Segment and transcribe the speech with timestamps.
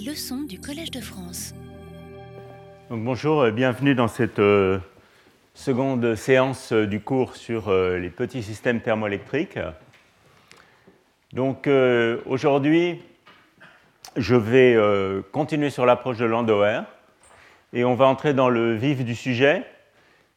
[0.00, 1.54] Leçons du Collège de France.
[2.88, 4.78] Bonjour, et bienvenue dans cette euh,
[5.52, 9.58] seconde séance euh, du cours sur euh, les petits systèmes thermoélectriques.
[11.34, 11.68] Donc
[12.26, 13.02] aujourd'hui,
[14.16, 14.76] je vais
[15.32, 16.82] continuer sur l'approche de Landauer
[17.72, 19.64] et on va entrer dans le vif du sujet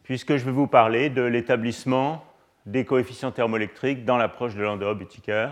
[0.04, 2.24] puisque je vais vous parler de l'établissement
[2.66, 5.50] des coefficients thermoélectriques dans l'approche de Landauer-Buttiker.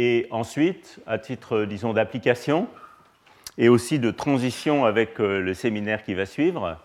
[0.00, 2.68] Et ensuite, à titre, disons, d'application
[3.58, 6.78] et aussi de transition avec euh, le séminaire qui va suivre,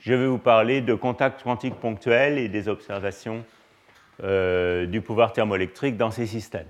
[0.00, 3.42] je vais vous parler de contacts quantiques ponctuels et des observations
[4.22, 6.68] euh, du pouvoir thermoélectrique dans ces systèmes.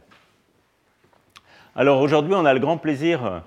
[1.75, 3.43] Alors aujourd'hui, on a le grand plaisir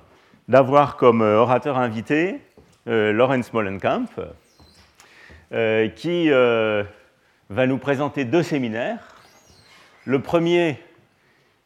[0.49, 2.41] d'avoir comme euh, orateur invité
[2.89, 4.07] euh, Lorenz Mollenkamp,
[5.95, 9.15] qui va nous présenter deux séminaires.
[10.03, 10.77] Le premier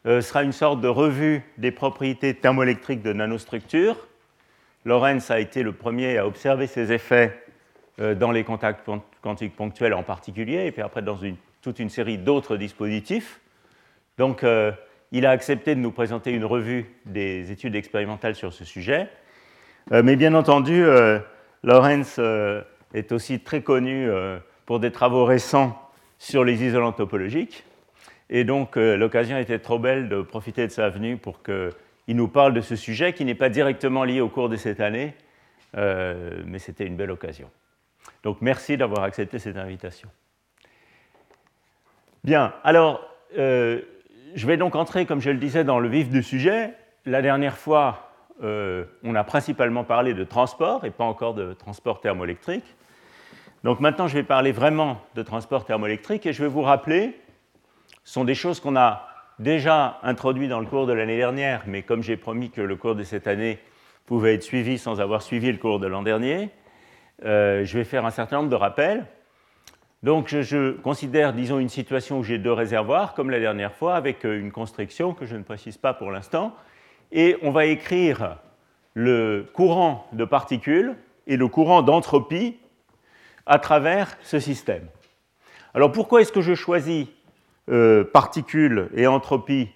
[0.04, 4.06] sera une sorte de revue des propriétés thermoélectriques de nanostructures.
[4.84, 7.42] Lorenz a été le premier à observer ces effets
[8.00, 8.86] euh, dans les contacts
[9.22, 11.18] quantiques ponctuels en particulier, et puis après dans
[11.62, 13.40] toute une série d'autres dispositifs.
[14.18, 14.72] Donc, euh,
[15.10, 19.08] il a accepté de nous présenter une revue des études expérimentales sur ce sujet.
[19.90, 20.84] mais bien entendu,
[21.62, 22.20] Lorenz
[22.94, 24.08] est aussi très connu
[24.66, 25.78] pour des travaux récents
[26.18, 27.64] sur les isolants topologiques.
[28.30, 32.28] Et donc, euh, l'occasion était trop belle de profiter de sa venue pour qu'il nous
[32.28, 35.14] parle de ce sujet qui n'est pas directement lié au cours de cette année,
[35.76, 37.50] euh, mais c'était une belle occasion.
[38.22, 40.08] Donc, merci d'avoir accepté cette invitation.
[42.22, 43.82] Bien, alors, euh,
[44.34, 46.72] je vais donc entrer, comme je le disais, dans le vif du sujet.
[47.04, 48.10] La dernière fois,
[48.42, 52.64] on a principalement parlé de transport et pas encore de transport thermoélectrique.
[53.62, 57.16] Donc maintenant, je vais parler vraiment de transport thermoélectrique et je vais vous rappeler
[58.04, 62.02] sont des choses qu'on a déjà introduites dans le cours de l'année dernière, mais comme
[62.02, 63.58] j'ai promis que le cours de cette année
[64.06, 66.50] pouvait être suivi sans avoir suivi le cours de l'an dernier,
[67.24, 69.06] euh, je vais faire un certain nombre de rappels.
[70.02, 74.26] Donc je, considère, disons, une situation où j'ai deux réservoirs, comme la dernière fois, avec
[74.26, 76.54] euh, une constriction que je ne précise pas pour l'instant,
[77.10, 78.36] et on va écrire
[78.92, 80.94] le courant de particules
[81.26, 82.58] et le courant d'entropie
[83.46, 84.86] à travers ce système.
[85.72, 87.08] Alors pourquoi est-ce que je choisis
[87.70, 89.70] euh, particules et entropie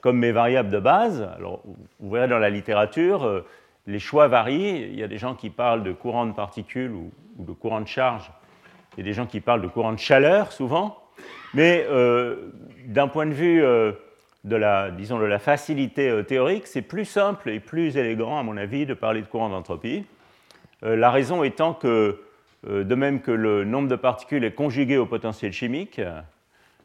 [0.00, 1.30] comme mes variables de base.
[1.36, 1.62] Alors,
[2.00, 3.46] vous verrez dans la littérature, euh,
[3.86, 4.88] les choix varient.
[4.90, 7.86] Il y a des gens qui parlent de courant de particules ou, de courant de
[7.86, 8.32] charge.
[8.96, 10.98] Il y a des gens qui parlent de courant de chaleur, souvent.
[11.54, 12.50] Mais euh,
[12.86, 17.60] d'un point de vue de, la, disons, de la facilité théorique, c'est plus simple et
[17.60, 20.04] plus élégant, à mon avis, de parler de courant d'entropie.
[20.82, 22.18] la raison étant que,
[22.66, 26.00] de même que le nombre de particules est conjugué au potentiel chimique,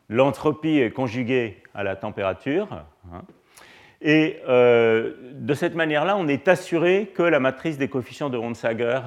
[0.10, 2.68] l'entropie est conjuguée à la température.
[3.12, 3.22] Hein.
[4.02, 9.00] et euh, de cette manière-là, on est assuré que la matrice des coefficients de Ronsager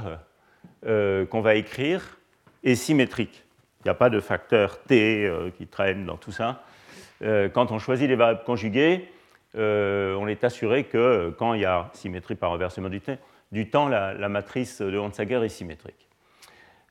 [0.87, 2.19] euh, qu'on va écrire
[2.65, 3.45] est symétrique.
[3.81, 6.63] Il n'y a pas de facteur T euh, qui traîne dans tout ça.
[7.23, 9.09] quand on choisit les variables conjuguées,
[9.55, 12.89] on est assuré que quand il y a symétrie par renversement
[13.51, 16.08] du, temps, la, matrice de Ronsager est symétrique.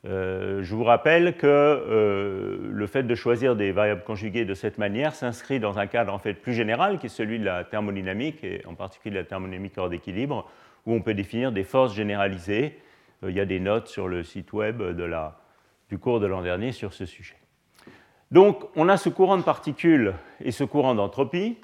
[0.08, 4.78] Euh, je vous rappelle que euh, le fait de choisir des variables conjuguées de cette
[4.78, 8.42] manière s'inscrit dans un cadre en fait plus général qui est celui de la thermodynamique
[8.44, 10.50] et en particulier de la thermodynamique hors d'équilibre
[10.86, 12.78] où on peut définir des forces généralisées.
[13.24, 14.82] Euh, il y a des notes sur le site web
[15.90, 17.36] du cours de l'an dernier sur ce sujet.
[18.32, 21.58] Donc on a ce courant de particules et ce courant d'entropie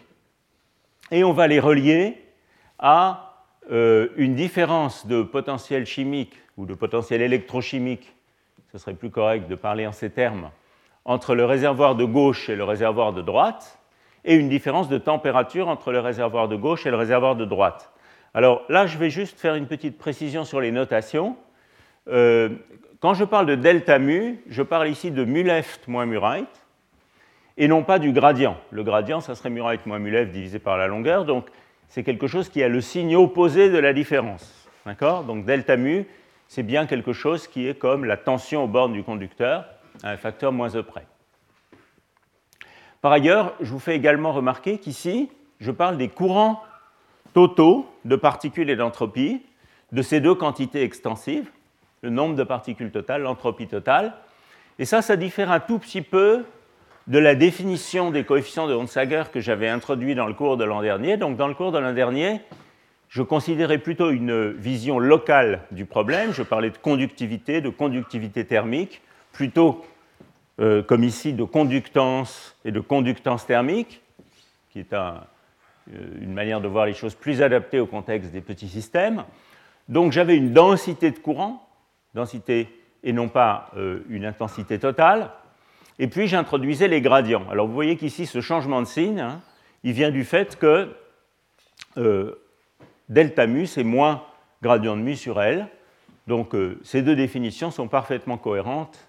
[1.12, 2.18] et on va les relier
[2.80, 3.30] à
[3.70, 8.14] une différence de potentiel chimique ou de potentiel électrochimique
[8.74, 10.50] ce serait plus correct de parler en ces termes,
[11.06, 13.78] entre le réservoir de gauche et le réservoir de droite,
[14.26, 17.92] et une différence de température entre le réservoir de gauche et le réservoir de droite.
[18.34, 21.38] Alors là, je vais juste faire une petite précision sur les notations.
[22.08, 22.50] Euh,
[23.00, 26.50] quand je parle de delta mu, je parle ici de mu left moins mu right,
[27.58, 28.58] et non pas du gradient.
[28.72, 31.46] Le gradient, ça serait mu right moins mu left divisé par la longueur, donc
[31.90, 34.68] c'est quelque chose qui a le signe opposé de la différence.
[34.88, 35.26] D'accord?
[35.26, 36.08] Donc delta mu,
[36.54, 39.66] c'est bien quelque chose qui est comme la tension aux bornes du conducteur
[40.04, 41.08] un facteur moins E près.
[43.02, 46.62] Par ailleurs, je vous fais également remarquer qu'ici, je parle des courants
[47.34, 49.42] totaux de particules et d'entropie
[49.94, 51.50] de ces deux quantités extensives,
[52.04, 54.14] le nombre de particules totales, l'entropie totale.
[54.78, 56.46] Et ça, ça diffère un tout petit peu
[57.08, 60.84] de la définition des coefficients de Onsager que j'avais introduit dans le cours de l'an
[60.84, 61.18] dernier.
[61.18, 62.42] Donc, dans le cours de l'an dernier,
[63.14, 66.34] je considérais plutôt une vision locale du problème.
[66.34, 69.02] Je parlais de conductivité, de conductivité thermique,
[69.32, 69.86] plutôt
[70.60, 74.02] euh, comme ici de conductance et de conductance thermique,
[74.72, 75.22] qui est un,
[76.22, 79.26] une manière de voir les choses plus adaptée au contexte des petits systèmes.
[79.90, 81.70] Donc j'avais une densité de courant,
[82.16, 82.68] densité
[83.04, 83.70] et non pas
[84.10, 85.30] une intensité totale.
[86.00, 87.46] Et puis j'introduisais les gradients.
[87.52, 89.42] Alors vous voyez qu'ici, ce changement de signe, hein,
[89.84, 90.96] il vient du fait que
[93.10, 94.24] delta mu, c'est moins
[94.62, 95.68] gradient de mu sur L.
[96.28, 99.08] Donc euh, ces deux définitions sont parfaitement cohérentes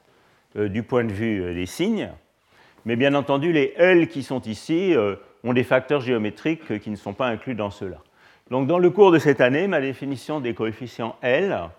[0.57, 2.11] euh, du point de vue euh, des signes.
[2.85, 4.95] Mais bien entendu, les L qui sont ici
[5.43, 7.97] ont des facteurs géométriques qui ne sont pas inclus dans ceux-là.
[8.51, 11.71] Donc dans le cours de cette année, ma définition des coefficients L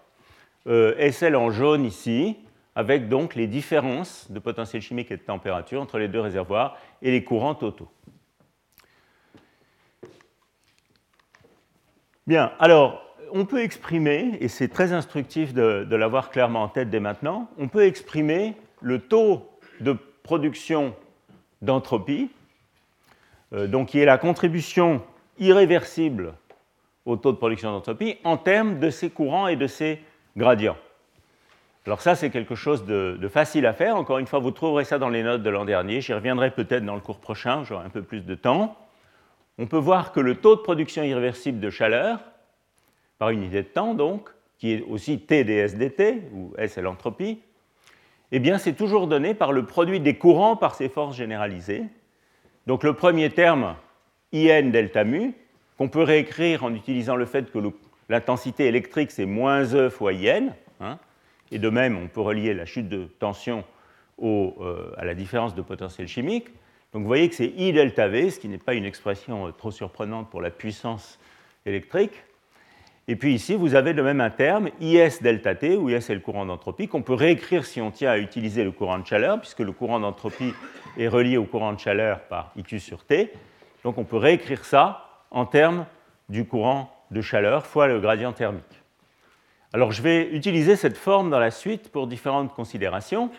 [0.67, 2.37] est celle en jaune ici,
[2.73, 7.11] avec donc les différences de potentiel chimique et de température entre les deux réservoirs et
[7.11, 7.91] les courants totaux.
[12.27, 16.99] Bien, alors, on peut exprimer, et c'est très instructif de, l'avoir clairement en tête dès
[16.99, 19.47] maintenant, on peut exprimer le taux
[19.79, 20.95] de production
[21.61, 22.31] d'entropie,
[23.53, 25.03] euh, donc qui est la contribution
[25.37, 26.33] irréversible
[27.05, 30.01] au taux de production d'entropie en termes de ces courants et de ces
[30.35, 30.77] gradients.
[31.85, 33.95] Alors ça, c'est quelque chose de, de, facile à faire.
[33.97, 36.01] Encore une fois, vous trouverez ça dans les notes de l'an dernier.
[36.01, 38.75] J'y reviendrai peut-être dans le cours prochain, j'aurai un peu plus de temps
[39.57, 42.19] on peut voir que le taux de production irréversible de chaleur,
[43.17, 47.41] par unité de temps donc, qui est aussi T ds dt, où S est l'entropie,
[48.31, 51.83] eh c'est toujours donné par le produit des courants par ces forces généralisées.
[52.67, 53.75] Donc le premier terme,
[54.33, 55.33] IN delta mu,
[55.77, 57.59] qu'on peut réécrire en utilisant le fait que
[58.09, 60.49] l'intensité électrique c'est moins E fois IN,
[60.81, 60.97] hein,
[61.51, 63.63] et de même on peut relier la chute de tension
[64.21, 66.47] euh, à la différence de potentiel chimique.
[66.95, 69.51] Donc vous voyez que c'est I delta V, ce qui n'est pas une expression euh,
[69.51, 71.19] trop surprenante pour la puissance
[71.65, 72.23] électrique.
[73.09, 76.13] Et puis ici, vous avez de même un terme, IS delta T, où IS est
[76.13, 79.41] le courant d'entropie, qu'on peut réécrire si on tient à utiliser le courant de chaleur,
[79.41, 80.53] puisque le courant d'entropie
[80.97, 83.33] est relié au courant de chaleur par IQ sur T.
[83.83, 85.87] Donc on peut réécrire ça en termes
[86.29, 88.63] du courant de chaleur fois le gradient thermique.
[89.73, 93.31] Alors je vais utiliser cette forme dans la suite pour différentes considérations.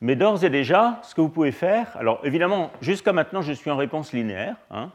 [0.00, 3.70] Mais d'ores et déjà, ce que vous pouvez faire, alors évidemment, jusqu'à maintenant, je suis
[3.70, 4.56] en réponse linéaire.
[4.70, 4.90] Hein.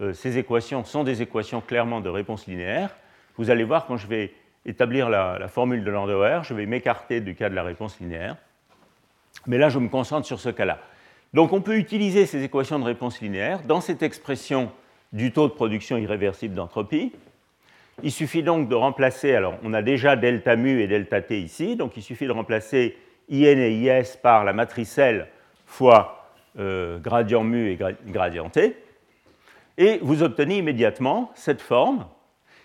[0.00, 2.90] Euh, ces équations sont des équations clairement de réponse linéaire.
[3.36, 4.32] Vous allez voir, quand je vais
[4.64, 8.36] établir la, formule de Landauer, je vais m'écarter du cas de la réponse linéaire.
[9.46, 10.78] Mais là, je me concentre sur ce cas-là.
[11.34, 14.70] Donc, on peut utiliser ces équations de réponse linéaire dans cette expression
[15.12, 17.12] du taux de production irréversible d'entropie.
[18.02, 21.76] Il suffit donc de remplacer, alors on a déjà delta mu et delta t ici,
[21.76, 22.96] donc il suffit de remplacer
[23.30, 25.28] IN et IS par la matrice L
[25.66, 28.76] fois euh, gradient mu et gradient T,
[29.78, 32.06] et vous obtenez immédiatement cette forme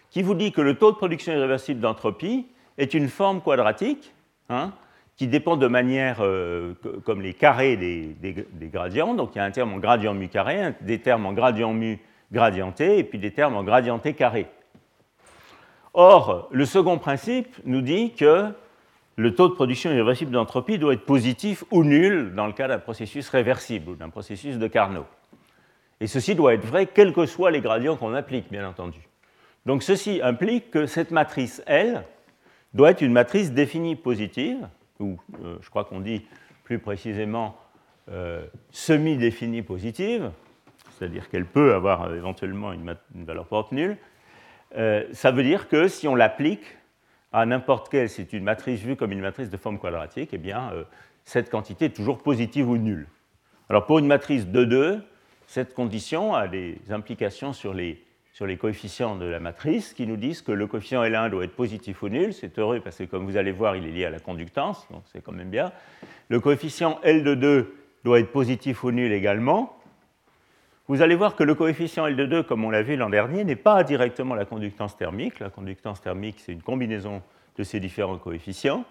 [0.09, 2.47] qui vous dit que le taux de production irréversible d'entropie
[2.77, 4.13] est une forme quadratique
[4.49, 4.71] hein,
[5.17, 6.73] qui dépend de manière euh,
[7.05, 8.15] comme les carrés des,
[8.71, 9.13] gradients.
[9.13, 11.99] Donc il y a un terme en gradient mu carré, des termes en gradient mu
[12.31, 14.47] gradient T, et puis des termes en gradient T carré.
[15.93, 18.47] Or, le second principe nous dit que
[19.21, 22.79] le taux de production irréversible d'entropie doit être positif ou nul dans le cas d'un
[22.79, 25.05] processus réversible ou d'un processus de Carnot.
[25.99, 28.99] Et ceci doit être vrai quels que soient les gradients qu'on applique, bien entendu.
[29.67, 32.03] Donc ceci implique que cette matrice L
[32.73, 34.67] doit être une matrice définie positive,
[34.99, 36.25] ou euh, je crois qu'on dit
[36.63, 37.55] plus précisément
[38.09, 40.31] euh, semi-définie positive,
[40.97, 43.97] c'est-à-dire qu'elle peut avoir euh, éventuellement une, valeur propre nulle.
[45.11, 46.65] ça veut dire que si on l'applique
[47.31, 50.71] à n'importe quelle, c'est une matrice vue comme une matrice de forme quadratique, eh bien,
[50.73, 50.83] euh,
[51.23, 53.07] cette quantité est toujours positive ou nulle.
[53.69, 55.01] Alors pour une matrice de 2,
[55.47, 58.03] cette condition a des implications sur les,
[58.59, 62.09] coefficients de la matrice qui nous disent que le coefficient L1 doit être positif ou
[62.09, 62.33] nul.
[62.33, 65.03] C'est heureux parce que comme vous allez voir, il est lié à la conductance, donc
[65.11, 65.71] c'est quand même bien.
[66.29, 69.77] Le coefficient L de 2 doit être positif ou nul également
[70.91, 73.45] vous allez voir que le coefficient L de 2, comme on l'a vu l'an dernier,
[73.45, 75.39] n'est pas directement la conductance thermique.
[75.39, 77.21] La conductance thermique, c'est une combinaison
[77.57, 78.83] de ces différents coefficients.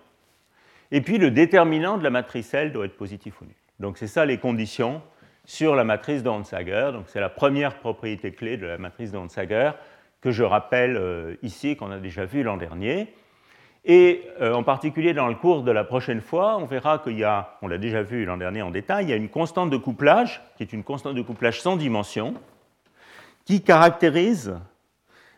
[0.93, 3.55] Et puis le déterminant de la matrice L doit être positif ou nul.
[3.81, 5.03] Donc c'est ça les conditions
[5.45, 6.89] sur la matrice de Hansager.
[6.95, 9.73] Donc c'est la première propriété clé de la matrice de Hansager
[10.23, 13.13] que je rappelle euh, ici, qu'on a déjà vu l'an dernier.
[13.85, 17.25] Et euh, en particulier dans le cours de la prochaine fois, on verra qu'il y
[17.25, 19.77] a, on l'a déjà vu l'an dernier en détail, il y a une constante de
[19.77, 22.35] couplage, qui est une constante de couplage sans dimension,
[23.47, 24.55] qui caractérise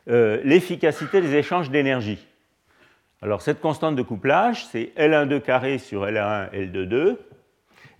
[0.08, 2.26] euh, l'efficacité des échanges d'énergie.
[3.22, 7.18] Alors cette constante de couplage, c'est L12 carré sur L1, L22.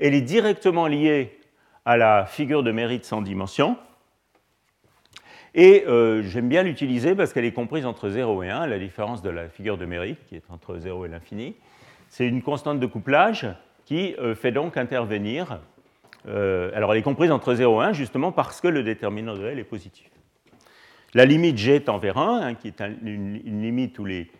[0.00, 1.38] Elle est directement liée
[1.84, 3.76] à la figure de mérite sans dimension,
[5.54, 9.22] et euh, j'aime bien l'utiliser parce qu'elle est comprise entre 0 et 1, la différence
[9.22, 11.54] de la figure de Méric, qui est entre 0 et l'infini.
[12.08, 13.46] C'est une constante de couplage
[13.84, 15.60] qui euh, fait donc intervenir.
[16.26, 19.44] Euh, alors elle est comprise entre 0 et 1 justement parce que le déterminant de
[19.44, 20.08] L est positif.
[21.14, 24.30] La limite G tend vers 1, hein, qui est une, limite où les,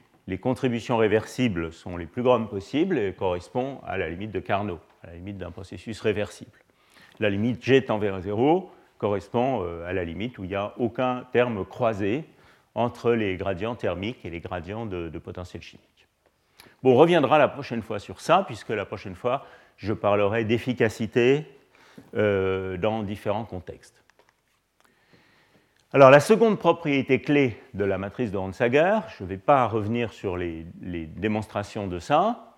[0.41, 5.17] contributions réversibles sont les plus grandes possibles correspond à la limite de Carnot, à la
[5.17, 6.59] limite d'un processus réversible.
[7.21, 8.71] La limite G tend vers 0
[9.03, 12.25] correspond euh, à la limite où il n'y a aucun terme croisé
[12.77, 16.07] entre les gradients thermiques et les gradients de, potentiel chimique.
[16.85, 19.45] On reviendra la prochaine fois sur ça, puisque la prochaine fois,
[19.77, 21.49] je parlerai d'efficacité
[22.15, 24.05] euh, dans différents contextes.
[25.93, 30.13] Alors, la seconde propriété clé de la matrice de Hansager, je ne vais pas revenir
[30.13, 32.52] sur les, démonstrations de ça,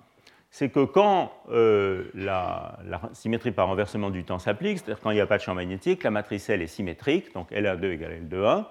[0.55, 2.79] c'est que quand euh, la,
[3.13, 6.05] symétrie par renversement du temps s'applique, c'est-à-dire quand il n'y a pas de champ magnétique,
[6.05, 8.65] la matrice L est symétrique, donc L1,2 égale L2,1.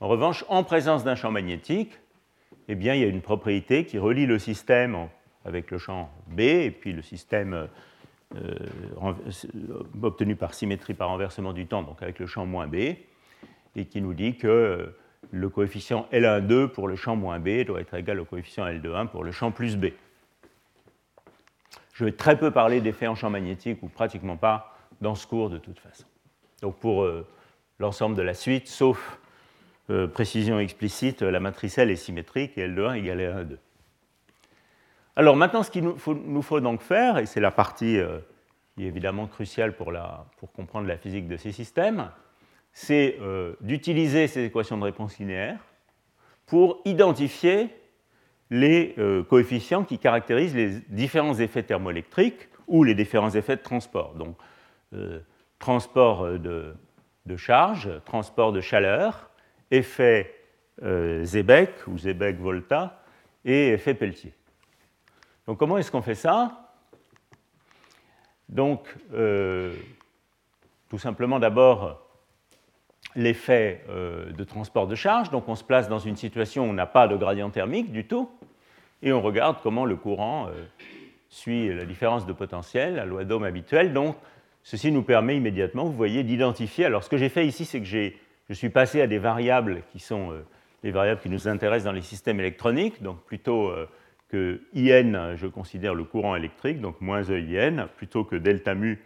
[0.00, 2.00] En revanche, en présence d'un champ magnétique,
[2.68, 5.08] eh il y a une propriété qui relie le système
[5.44, 7.68] avec le champ B et puis le système
[8.34, 8.54] euh,
[10.02, 12.76] obtenu par symétrie par renversement du temps, donc avec le champ moins B,
[13.76, 14.94] et qui nous dit que
[15.32, 19.22] le coefficient L1,2 pour le champ moins B doit être égal au coefficient L2,1 pour
[19.22, 19.88] le champ plus B.
[21.92, 25.50] Je vais très peu parler d'effets en champ magnétique, ou pratiquement pas, dans ce cours
[25.50, 26.04] de toute façon.
[26.62, 27.26] Donc pour euh,
[27.78, 29.18] l'ensemble de la suite, sauf
[29.90, 33.56] euh, précision explicite, la matrice L est symétrique et L2,1 égale L1,2.
[35.16, 38.18] Alors maintenant, ce qu'il nous faut, donc faire, et c'est la partie euh,
[38.74, 39.92] qui est évidemment cruciale pour,
[40.38, 42.10] pour comprendre la physique de ces systèmes,
[42.72, 43.18] c'est
[43.60, 45.58] d'utiliser ces équations de réponse linéaire
[46.46, 47.68] pour identifier
[48.52, 54.14] les euh, coefficients qui caractérisent les différents effets thermoélectriques ou les différents effets de transport.
[54.14, 54.36] Donc,
[54.92, 55.20] euh,
[55.58, 56.76] transport de,
[57.36, 59.30] charge, transport de chaleur,
[59.70, 60.34] effet
[60.82, 63.02] Zeebeck ou Zeebeck-Volta
[63.44, 64.34] et effet Pelletier.
[65.46, 66.74] Donc, comment est-ce qu'on fait ça?
[68.48, 68.94] Donc,
[70.90, 72.02] tout simplement d'abord,
[73.14, 75.30] l'effet euh, de transport de charge.
[75.30, 78.06] Donc on se place dans une situation où on n'a pas de gradient thermique du
[78.06, 78.30] tout,
[79.02, 80.64] et on regarde comment le courant euh,
[81.28, 83.92] suit la différence de potentiel, la loi d'Ohm habituelle.
[83.92, 84.16] Donc
[84.62, 86.84] ceci nous permet immédiatement, vous voyez, d'identifier.
[86.84, 89.98] Alors ce que j'ai fait ici, c'est que je suis passé à des variables qui
[89.98, 90.44] sont euh,
[90.82, 93.72] les variables qui nous intéressent dans les systèmes électroniques, donc plutôt
[94.32, 98.98] que IN, je considère le courant électrique, donc moins EIN, plutôt que delta mu,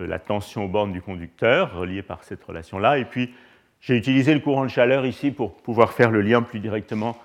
[0.00, 2.98] euh, la tension aux bornes du conducteur, reliée par cette relation-là.
[2.98, 3.32] Et puis,
[3.80, 7.16] j'ai utilisé le courant de chaleur ici pour pouvoir faire le lien plus directement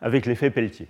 [0.00, 0.88] avec l'effet Pelletier.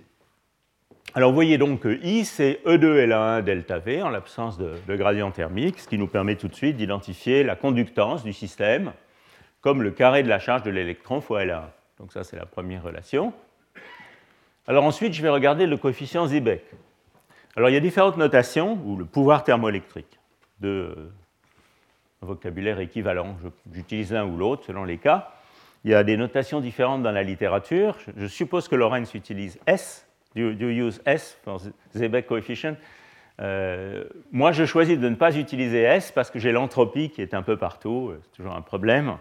[1.15, 5.79] Alors, vous voyez donc que I, c'est E2L1 delta V en l'absence de, gradient thermique,
[5.79, 8.93] ce qui nous permet tout de suite d'identifier la conductance du système
[9.61, 11.63] comme le carré de la charge de l'électron fois L1.
[11.99, 13.33] Donc, ça, c'est la première relation.
[14.67, 16.63] Alors, ensuite, je vais regarder le coefficient Zeebeck.
[17.55, 20.19] Alors, il y a différentes notations, ou le pouvoir thermoélectrique
[20.61, 20.95] de
[22.21, 23.37] un vocabulaire équivalent.
[23.73, 25.31] J'utilise l'un ou l'autre selon les cas.
[25.85, 27.97] Il y a des notations différentes dans la littérature.
[28.17, 30.05] Je, suppose que Lorentz utilise S.
[30.39, 31.61] Do you use S for
[31.95, 32.75] Zeebeck coefficient
[33.41, 37.33] euh, Moi, je choisis de ne pas utiliser S parce que j'ai l'entropie qui est
[37.33, 38.13] un peu partout.
[38.23, 39.17] C'est toujours un problème.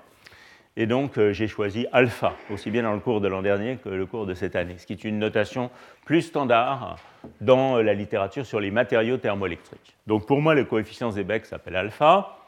[0.81, 3.89] Et donc, euh, j'ai choisi alpha, aussi bien dans le cours de l'an dernier que
[3.89, 5.71] le cours de cette année, ce qui est une notation
[6.05, 6.99] plus standard
[7.41, 9.97] dans la littérature sur les matériaux thermoélectriques.
[10.07, 12.39] Donc, pour moi, le coefficient Zeebeck s'appelle alpha.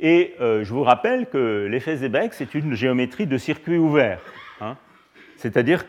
[0.00, 4.20] Et euh, je vous rappelle que l'effet Zeebeck, c'est une géométrie de circuit ouvert.
[4.60, 4.76] Hein.
[5.36, 5.86] C'est-à-dire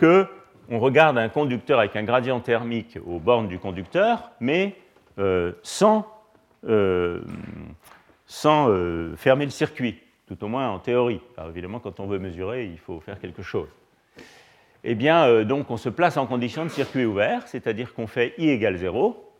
[0.68, 4.76] qu'on regarde un conducteur avec un gradient thermique aux bornes du conducteur, mais
[5.20, 6.08] euh, sans,
[6.68, 7.22] euh,
[8.26, 8.70] sans
[9.16, 11.22] fermer le circuit, tout au moins en théorie.
[11.38, 13.70] Alors évidemment, quand on veut mesurer, il faut faire quelque chose.
[14.84, 18.50] Eh bien, donc, on se place en condition de circuit ouvert, c'est-à-dire qu'on fait I
[18.50, 19.32] égale 0,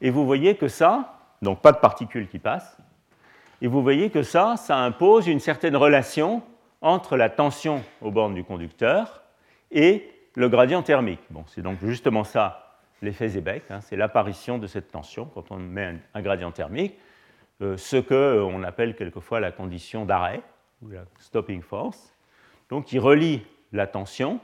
[0.00, 2.76] et vous voyez que ça, donc pas de particules qui passent,
[3.62, 6.42] et vous voyez que ça, ça impose une certaine relation
[6.82, 9.22] entre la tension aux bornes du conducteur
[9.70, 11.20] et le gradient thermique.
[11.30, 12.62] Bon, c'est donc justement ça
[13.02, 16.94] l'effet Zeebeck, hein, c'est l'apparition de cette tension quand on met un, gradient thermique,
[17.60, 20.42] euh, ce qu'on appelle quelquefois la condition d'arrêt,
[20.82, 22.14] ou la stopping force,
[22.68, 24.40] donc qui relie la tension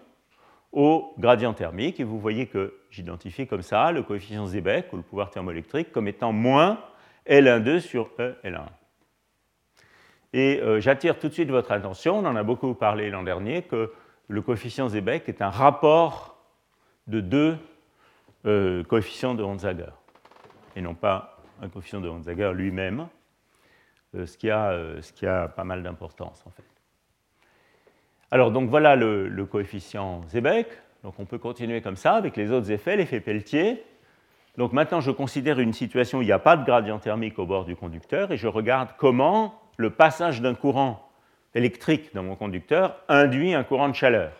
[0.72, 5.02] au gradient thermique, et vous voyez que j'identifie comme ça le coefficient Zeebeck, ou le
[5.02, 6.78] pouvoir thermoélectrique, comme étant moins
[7.26, 8.64] L12 sur E L1.
[10.32, 13.62] Et euh, j'attire tout de suite votre attention, on en a beaucoup parlé l'an dernier,
[13.62, 13.92] que
[14.32, 16.38] le coefficient Zeebeck est un rapport
[17.06, 17.58] de deux
[18.46, 19.92] euh, coefficients de Honzager,
[20.74, 23.08] et non pas un coefficient de Honzager lui-même,
[24.14, 26.64] euh, ce, qui a, pas mal d'importance en fait.
[28.30, 30.68] Alors donc voilà le, le coefficient Zeebeck,
[31.02, 33.84] donc on peut continuer comme ça avec les autres effets, l'effet Pelletier.
[34.56, 37.44] Donc maintenant je considère une situation où il n'y a pas de gradient thermique au
[37.44, 41.11] bord du conducteur et je regarde comment le passage d'un courant
[41.54, 44.32] électrique dans mon conducteur induit un courant de chaleur.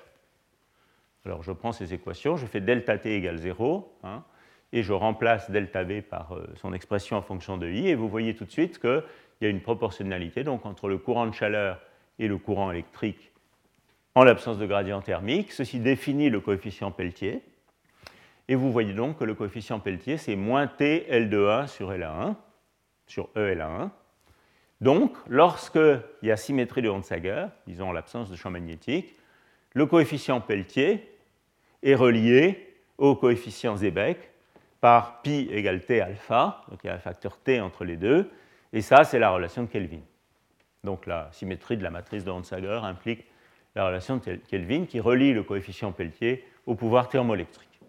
[1.24, 4.24] Alors je prends ces équations, je fais delta T égale 0, hein,
[4.72, 8.08] et je remplace delta V par euh, son expression en fonction de I, et vous
[8.08, 9.02] voyez tout de suite qu'il
[9.40, 11.80] y a une proportionnalité donc, entre le courant de chaleur
[12.18, 13.32] et le courant électrique
[14.14, 15.52] en l'absence de gradient thermique.
[15.52, 17.42] Ceci définit le coefficient Pelletier.
[18.48, 21.92] Et vous voyez donc que le coefficient Pelletier, c'est moins T L de 1 sur
[21.92, 22.34] L1,
[23.06, 23.90] sur E L1.
[24.82, 29.14] Donc, lorsqu'il y a symétrie de Onsager, disons en l'absence de champ magnétique,
[29.74, 31.08] le coefficient Pelletier
[31.84, 34.18] est relié au coefficient Zeebeck
[34.80, 38.28] par pi égale t alpha, donc il y a un facteur t entre les deux,
[38.72, 40.00] et ça, c'est la relation de Kelvin.
[40.82, 43.24] Donc la symétrie de la matrice de Onsager implique
[43.76, 47.80] la relation de Kelvin qui relie le coefficient Pelletier au pouvoir thermoélectrique.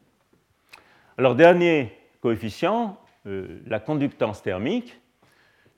[1.18, 5.00] Alors, dernier coefficient, euh, la conductance thermique.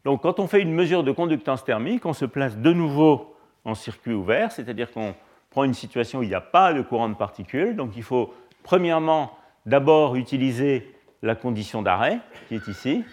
[0.05, 3.35] Donc, quand on fait une mesure de conductance thermique, on se place de nouveau
[3.65, 5.15] en circuit ouvert, c'est-à-dire qu'on
[5.49, 7.75] prend une situation où il n'y a pas de courant de particules.
[7.75, 8.31] Donc, il faut
[8.61, 9.35] premièrement
[9.65, 13.03] d'abord utiliser la condition d'arrêt, qui est ici,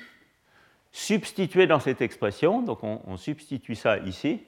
[0.90, 4.42] substituer dans cette expression, donc on, substitue ça ici,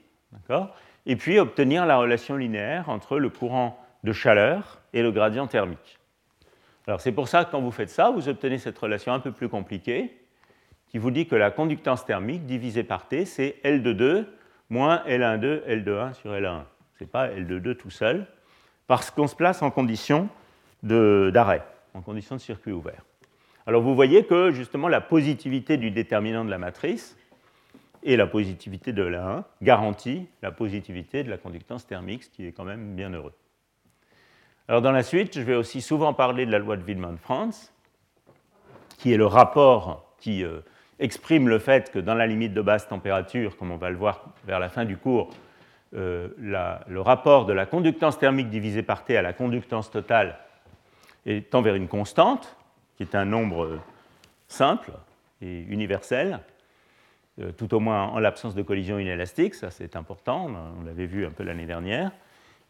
[1.06, 5.98] et puis obtenir la relation linéaire entre le courant de chaleur et le gradient thermique.
[6.86, 9.32] Alors c'est pour ça que quand vous faites ça, vous obtenez cette relation un peu
[9.32, 10.23] plus compliquée
[10.94, 14.32] qui vous dit que la conductance thermique divisée par T, c'est L de 2
[14.70, 16.60] moins L1,2 L de 1 sur L1.
[16.96, 18.28] Ce n'est pas L de 2 tout seul,
[18.86, 20.28] parce qu'on se place en condition
[20.84, 23.04] d'arrêt, en condition de circuit ouvert.
[23.66, 27.16] Alors vous voyez que justement la positivité du déterminant de la matrice
[28.04, 32.52] et la positivité de L1 garantit la positivité de la conductance thermique, ce qui est
[32.52, 33.34] quand même bien heureux.
[34.68, 37.72] Alors dans la suite, je vais aussi souvent parler de la loi de Widman-Franz,
[38.96, 40.60] qui est le rapport qui euh,
[40.98, 44.24] exprime le fait que dans la limite de basse température, comme on va le voir
[44.46, 45.30] vers la fin du cours,
[45.94, 50.38] euh, le rapport de la conductance thermique divisé par T à la conductance totale
[51.50, 52.56] tend vers une constante,
[52.96, 53.80] qui est un nombre euh,
[54.48, 54.90] simple
[55.40, 56.40] et universel,
[57.56, 60.48] tout au moins en l'absence de collision inélastique, ça c'est important,
[60.80, 62.12] on l'avait vu un peu l'année dernière.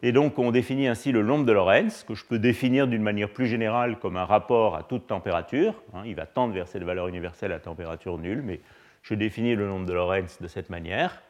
[0.05, 3.31] Et donc on définit ainsi le nombre de Lorentz, que je peux définir d'une manière
[3.31, 5.83] plus générale comme un rapport à toute température.
[5.95, 6.03] Hein.
[6.05, 8.61] il va tendre vers cette valeur universelle à température nulle, mais
[9.01, 11.23] je définis le nombre de Lorentz de cette manière.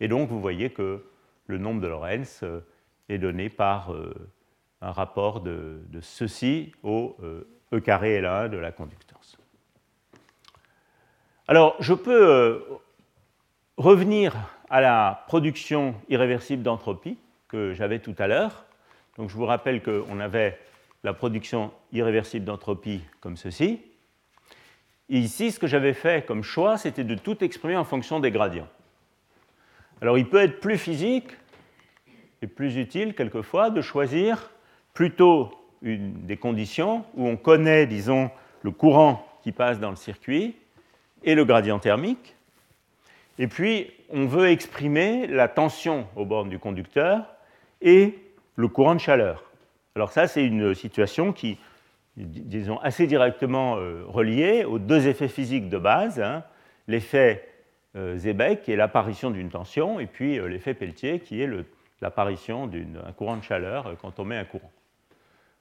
[0.00, 1.04] Et donc vous voyez que
[1.46, 2.60] le nombre de Lorentz euh,
[3.10, 4.14] est donné par euh,
[4.80, 9.36] un rapport de, ceci au E e carré L1 de la conductance.
[11.48, 12.60] Alors je peux euh,
[13.76, 14.34] revenir
[14.70, 18.64] à la production irréversible d'entropie que j'avais tout à l'heure.
[19.16, 20.58] Donc je vous rappelle qu'on avait
[21.04, 23.80] la production irréversible d'entropie comme ceci.
[25.08, 28.68] Ici, ce que j'avais fait comme choix, c'était de tout exprimer en fonction des gradients.
[30.02, 31.30] Alors il peut être plus physique
[32.42, 34.50] et plus utile quelquefois de choisir
[34.94, 38.30] plutôt des conditions où on connaît, disons,
[38.62, 40.56] le courant qui passe dans le circuit
[41.22, 42.34] et le gradient thermique.
[43.38, 47.35] Et puis, on veut exprimer la tension aux bornes du conducteur
[47.80, 48.18] et
[48.56, 49.44] le courant de chaleur.
[49.94, 51.58] Alors ça, c'est une situation qui,
[52.16, 56.44] disons, assez directement euh, reliée aux deux effets physiques de base, hein.
[56.88, 57.48] l'effet
[57.96, 58.18] euh,
[58.62, 61.48] qui est l'apparition d'une tension, et puis euh, l'effet Pelletier qui est
[62.02, 64.70] l'apparition d'un courant de chaleur quand on met un courant.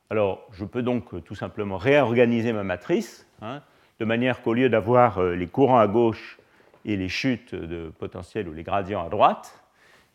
[0.10, 3.62] Alors, je peux donc tout simplement réorganiser ma matrice, hein,
[3.99, 6.38] de manière qu'au lieu d'avoir les courants à gauche
[6.84, 9.64] et les chutes de potentiel ou les gradients à droite,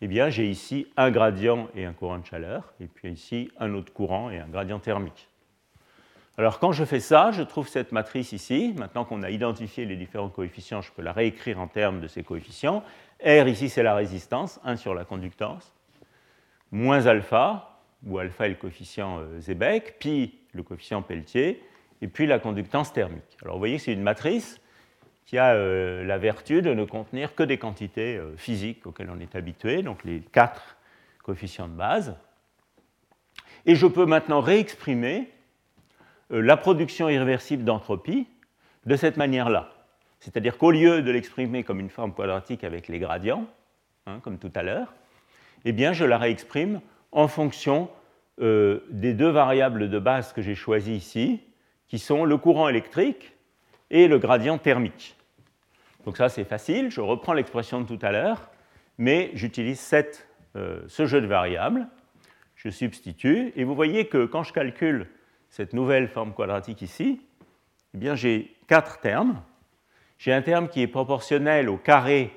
[0.00, 3.74] eh bien, j'ai ici un gradient et un courant de chaleur, et puis ici un
[3.74, 5.28] autre courant et un gradient thermique.
[6.38, 8.74] Alors, quand je fais ça, je trouve cette matrice ici.
[8.78, 12.22] Maintenant qu'on a identifié les différents coefficients, je peux la réécrire en termes de ces
[12.22, 12.82] coefficients.
[13.22, 15.74] R, ici, c'est la résistance, 1 sur la conductance,
[16.70, 21.62] moins alpha, où alpha est le coefficient euh, Zeebeck, pi, le coefficient Pelletier,
[22.00, 23.36] et puis la conductance thermique.
[23.42, 24.62] Alors, vous voyez, c'est une matrice
[25.30, 29.20] qui a euh, la vertu de ne contenir que des quantités euh, physiques auxquelles on
[29.20, 30.76] est habitué, donc les quatre
[31.22, 32.16] coefficients de base.
[33.64, 35.30] Et je peux maintenant réexprimer
[36.32, 38.26] euh, la production irréversible d'entropie
[38.86, 39.70] de cette manière-là.
[40.18, 43.46] C'est-à-dire qu'au lieu de l'exprimer comme une forme quadratique avec les gradients,
[44.06, 44.92] hein, comme tout à l'heure,
[45.64, 46.80] eh bien, je la réexprime
[47.12, 47.88] en fonction
[48.38, 51.40] des deux variables de base que j'ai choisies ici,
[51.88, 53.34] qui sont le courant électrique
[53.90, 55.14] et le gradient thermique.
[56.04, 56.90] Donc ça, c'est facile.
[56.90, 58.50] Je reprends l'expression de tout à l'heure,
[58.98, 59.94] mais j'utilise
[60.56, 61.88] euh, ce jeu de variables.
[62.56, 65.08] Je substitue, et vous voyez que quand je calcule
[65.48, 67.20] cette nouvelle forme quadratique ici,
[67.94, 69.42] eh bien j'ai quatre termes.
[70.18, 72.30] J'ai un terme qui est proportionnel au carré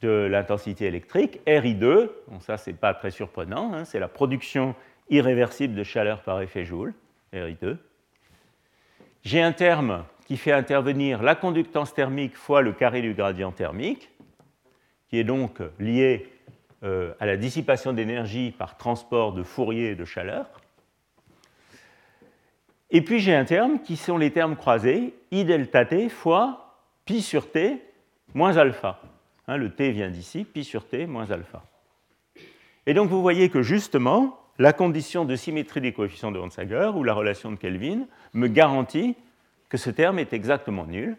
[0.00, 4.74] de l'intensité électrique, RI2, donc ça c'est pas très surprenant, hein, c'est la production
[5.10, 6.94] irréversible de chaleur par effet Joule,
[7.32, 7.76] RI2.
[9.24, 14.08] J'ai un terme qui fait intervenir la conductance thermique fois le carré du gradient thermique,
[15.10, 16.26] qui est donc lié
[16.84, 20.46] euh, à la dissipation d'énergie par transport de Fourier de chaleur.
[22.90, 27.20] Et puis j'ai un terme qui sont les termes croisés, I delta T fois pi
[27.20, 27.82] sur T
[28.32, 29.02] moins alpha.
[29.48, 31.62] Hein, le T vient d'ici, pi sur T moins alpha.
[32.86, 37.04] Et donc vous voyez que justement, la condition de symétrie des coefficients de Hansager ou
[37.04, 39.14] la relation de Kelvin me garantit
[39.72, 41.16] que ce terme est exactement nul,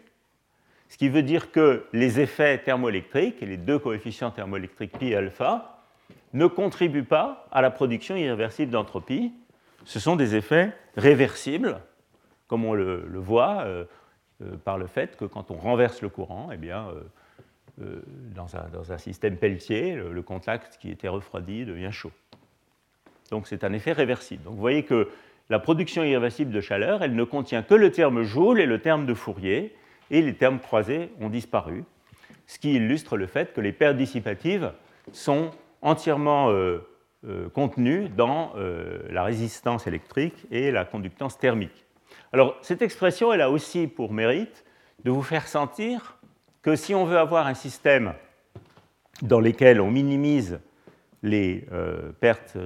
[0.88, 5.16] ce qui veut dire que les effets thermoélectriques et les deux coefficients thermoélectriques pi et
[5.16, 5.82] alpha
[6.34, 9.32] ne contribuent pas à la production irréversible d'entropie.
[9.84, 11.80] Ce sont des effets réversibles,
[12.46, 13.86] comme on le, voit euh,
[14.40, 16.86] euh, par le fait que quand on renverse le courant, eh bien,
[17.80, 18.02] euh,
[18.36, 18.54] dans,
[18.92, 22.12] un, système Pelletier, le, contact qui était refroidi devient chaud.
[23.32, 24.44] Donc c'est un effet réversible.
[24.44, 25.10] Donc vous voyez que
[25.50, 29.06] la production irréversible de chaleur, elle ne contient que le terme Joule et le terme
[29.06, 29.74] de Fourier,
[30.10, 31.84] et les termes croisés ont disparu,
[32.46, 34.72] ce qui illustre le fait que les paires dissipatives
[35.12, 35.50] sont
[35.82, 36.86] entièrement euh,
[37.26, 41.84] euh, contenues dans euh, la résistance électrique et la conductance thermique.
[42.32, 44.64] Alors cette expression, elle a aussi pour mérite
[45.04, 46.18] de vous faire sentir
[46.62, 48.14] que si on veut avoir un système
[49.22, 50.58] dans lequel on minimise
[51.22, 51.66] les
[52.20, 52.58] pertes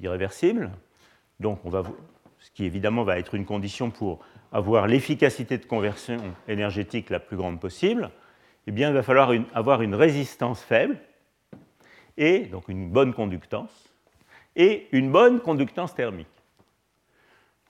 [0.00, 0.70] irréversibles,
[1.40, 1.60] donc
[2.38, 4.20] ce qui évidemment va être une condition pour
[4.52, 8.10] avoir l'efficacité de conversion énergétique la plus grande possible,
[8.66, 10.98] eh il va falloir avoir une résistance faible,
[12.16, 13.90] et donc une bonne conductance,
[14.56, 16.26] et une bonne conductance thermique.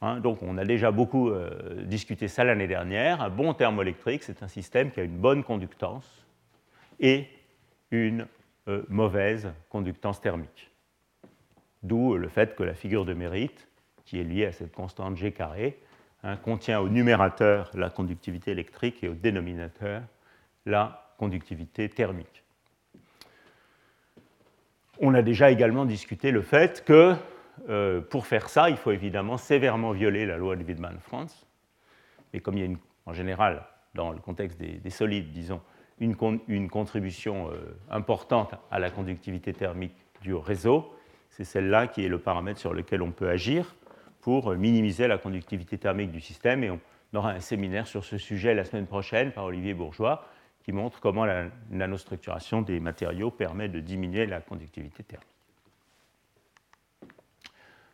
[0.03, 3.21] Hein, donc on a déjà beaucoup euh, discuté ça l'année dernière.
[3.21, 6.27] Un bon thermoélectrique, c'est un système qui a une bonne conductance
[6.99, 7.27] et
[7.91, 8.27] une
[8.69, 10.70] euh, mauvaise conductance thermique.
[11.83, 13.69] D'où le fait que la figure de mérite,
[14.05, 15.79] qui est liée à cette constante G carré,
[16.23, 20.03] Hein, contient au numérateur la conductivité électrique et au dénominateur
[20.67, 22.45] la conductivité thermique.
[25.01, 27.15] On a déjà également discuté le fait que
[27.71, 31.47] euh, pour faire ça, il faut évidemment sévèrement violer la loi de Widman-Franz.
[32.35, 33.65] Mais comme il y a en général,
[33.95, 35.63] dans le contexte des, solides, disons,
[36.01, 40.95] une, contribution euh, importante à la conductivité thermique du réseau,
[41.41, 43.75] c'est celle-là qui est le paramètre sur lequel on peut agir
[44.21, 46.63] pour minimiser la conductivité thermique du système.
[46.65, 46.79] Et on
[47.15, 50.27] aura un séminaire sur ce sujet la semaine prochaine par Olivier Bourgeois
[50.63, 55.27] qui montre comment la nanostructuration des matériaux permet de diminuer la conductivité thermique.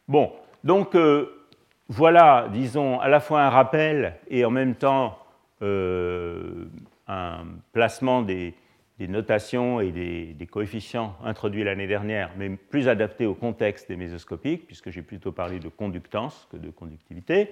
[0.08, 0.32] Bon,
[0.64, 1.46] donc euh,
[1.88, 5.20] voilà, disons, à la fois un rappel et en même temps
[5.62, 6.64] euh,
[7.06, 8.54] un placement des,
[8.98, 14.66] des notations et des, coefficients introduits l'année dernière, mais plus adaptés au contexte des mésoscopiques,
[14.66, 17.50] puisque j'ai plutôt parlé de conductance que de conductivité.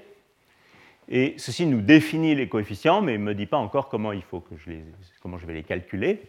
[1.08, 4.40] Et ceci nous définit les coefficients, mais ne me dit pas encore comment, il faut
[4.40, 4.84] que je, les,
[5.20, 6.22] comment je vais les calculer.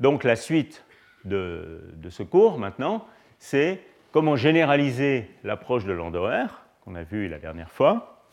[0.00, 0.84] Donc la suite
[1.24, 3.06] de, de, ce cours maintenant,
[3.38, 3.80] c'est
[4.12, 6.46] comment généraliser l'approche de Landauer,
[6.84, 8.26] qu'on a vu la dernière fois,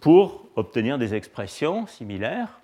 [0.00, 2.60] pour obtenir des expressions similaires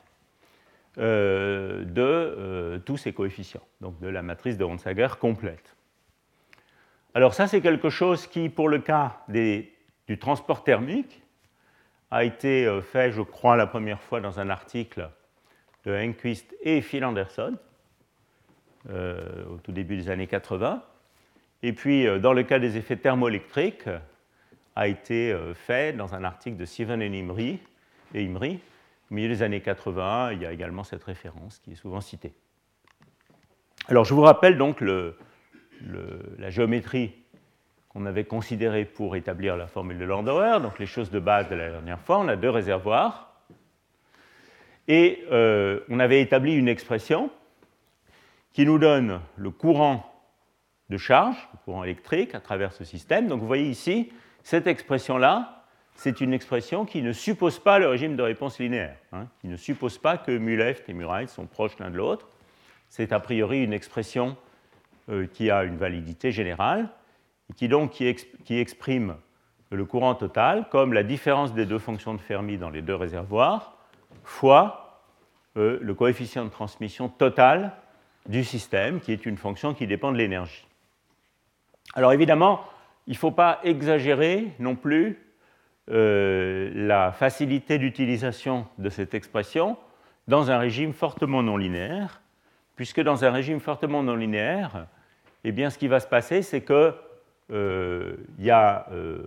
[0.98, 5.74] euh, de euh, tous ces coefficients, donc de la matrice de Ronsager complète.
[7.14, 11.22] Alors ça, c'est quelque chose qui, pour le cas du transport thermique,
[12.10, 15.08] a été euh, fait, je crois, la première fois dans un article
[15.86, 17.56] de Enquist et Phil Anderson,
[18.90, 20.82] au tout début des années 80.
[21.62, 23.88] Et puis, dans le cas des effets thermoélectriques,
[24.76, 27.60] a été fait dans un article de Steven et Imri,
[28.14, 28.60] et Imri
[29.12, 32.32] au milieu des années 80, il y a également cette référence qui est souvent citée.
[33.88, 37.12] Alors je vous rappelle donc la géométrie
[37.90, 41.54] qu'on avait considérée pour établir la formule de Landauer, donc les choses de base de
[41.56, 42.20] la dernière fois.
[42.20, 43.34] On a deux réservoirs.
[44.88, 47.30] Et euh, on avait établi une expression
[48.54, 50.10] qui nous donne le courant
[50.88, 53.28] de charge, le courant électrique à travers ce système.
[53.28, 54.10] Donc vous voyez ici,
[54.42, 55.61] cette expression-là,
[55.94, 59.56] c'est une expression qui ne suppose pas le régime de réponse linéaire, hein, qui ne
[59.56, 62.28] suppose pas que Muleft et Murray sont proches l'un de l'autre.
[62.88, 64.36] C'est a priori une expression
[65.08, 66.88] euh, qui a une validité générale
[67.50, 69.16] et qui donc qui, exprime
[69.70, 73.76] le courant total comme la différence des deux fonctions de Fermi dans les deux réservoirs
[74.24, 75.02] fois
[75.56, 77.72] euh, le coefficient de transmission total
[78.28, 80.66] du système, qui est une fonction qui dépend de l'énergie.
[81.94, 82.64] Alors évidemment,
[83.06, 85.18] il ne faut pas exagérer non plus
[85.90, 89.76] euh, la facilité d'utilisation de cette expression
[90.28, 92.20] dans un régime fortement non linéaire,
[92.76, 94.86] puisque dans un régime fortement non linéaire,
[95.44, 96.94] eh bien, ce qui va se passer, c'est qu'il
[97.50, 99.18] euh, y a euh,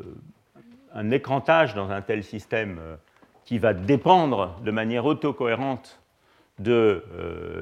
[0.93, 2.95] un écrantage dans un tel système euh,
[3.43, 6.01] qui va dépendre de manière autocohérente
[6.57, 7.03] de,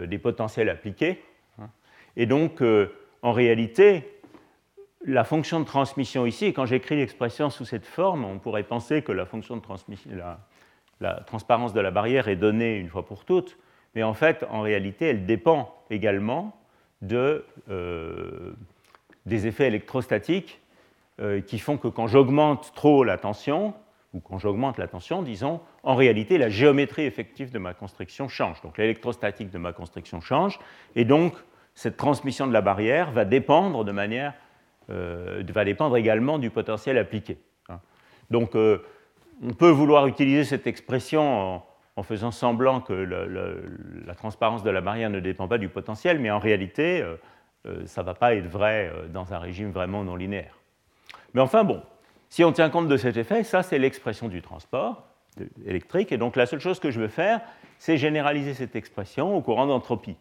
[0.07, 1.21] des potentiels appliqués.
[1.59, 1.67] Hein.
[2.15, 2.61] Et donc,
[3.23, 4.12] en réalité,
[5.05, 9.11] la fonction de transmission ici, quand j'écris l'expression sous cette forme, on pourrait penser que
[9.11, 10.09] la fonction de transmission,
[11.01, 13.57] la, transparence de la barrière est donnée une fois pour toutes,
[13.95, 16.55] mais en fait, en réalité, elle dépend également
[17.01, 18.53] de, euh,
[19.25, 20.61] des effets électrostatiques
[21.19, 23.73] euh, qui font que quand j'augmente trop la tension,
[24.13, 28.61] ou quand j'augmente la tension, disons, en réalité, la géométrie effective de ma construction change.
[28.61, 30.59] Donc l'électrostatique de ma construction change,
[30.95, 31.33] et donc
[31.75, 34.33] cette transmission de la barrière va dépendre de manière
[34.89, 37.37] va dépendre également du potentiel appliqué.
[37.69, 37.79] Hein.
[38.29, 38.79] Donc, euh,
[39.41, 41.63] on peut vouloir utiliser cette expression
[41.95, 46.31] en, faisant semblant que la transparence de la barrière ne dépend pas du potentiel, mais
[46.31, 50.57] en réalité, euh, ça ne va pas être vrai dans un régime vraiment non linéaire.
[51.33, 51.81] Mais enfin, bon,
[52.29, 55.07] si on tient compte de cet effet, ça, c'est l'expression du transport
[55.65, 57.41] électrique, et donc la seule chose que je veux faire,
[57.77, 60.15] c'est généraliser cette expression au courant d'entropie.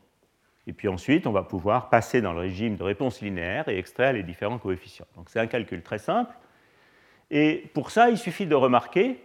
[0.66, 4.12] Et puis ensuite, on va pouvoir passer dans le régime de réponse linéaire et extraire
[4.12, 5.06] les différents coefficients.
[5.16, 6.34] Donc c'est un calcul très simple.
[7.30, 9.20] Et pour ça, il suffit de remarquer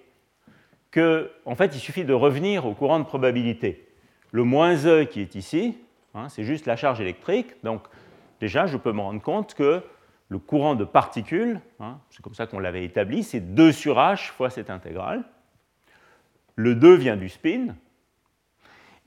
[0.92, 3.88] que, en fait, il suffit de revenir au courant de probabilité.
[4.32, 5.78] Le moins E qui est ici,
[6.16, 7.54] hein, c'est juste la charge électrique.
[7.64, 7.84] Donc
[8.40, 9.84] déjà, je peux me rendre compte que
[10.30, 14.32] le courant de particules, hein, c'est comme ça qu'on l'avait établi, c'est 2 sur h
[14.32, 15.24] fois cette intégrale.
[16.56, 17.76] Le 2 vient du spin,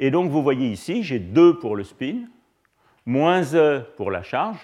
[0.02, 2.22] et donc vous voyez ici, j'ai 2 pour le spin,
[3.04, 4.58] moins E pour la charge,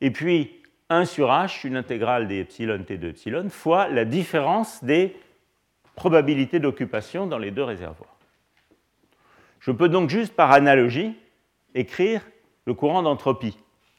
[0.00, 4.84] et puis 1 sur H, une intégrale des epsilon T de epsilon, fois la différence
[4.84, 5.16] des
[5.96, 8.14] probabilités d'occupation dans les deux réservoirs.
[9.58, 11.16] Je peux donc juste par analogie
[11.74, 12.22] écrire
[12.66, 13.58] le courant d'entropie.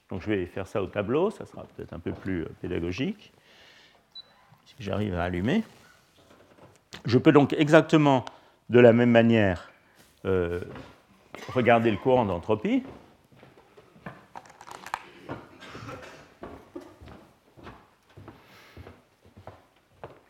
[0.10, 3.34] Donc je vais faire ça au tableau, ça sera peut-être un peu plus euh, pédagogique,
[4.66, 5.66] si j'arrive à allumer.
[7.04, 8.24] Je peux donc exactement
[8.70, 9.74] de la même manière
[10.28, 10.60] euh,
[11.54, 12.84] regardez le courant d'entropie.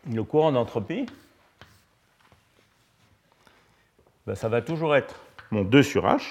[0.09, 1.05] Le courant d'entropie,
[4.25, 5.19] ben, ça va toujours être
[5.51, 6.21] mon 2 sur H,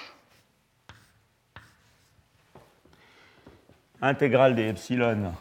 [4.00, 5.34] intégrale des epsilon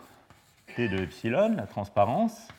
[0.75, 2.49] T de epsilon, la transparence,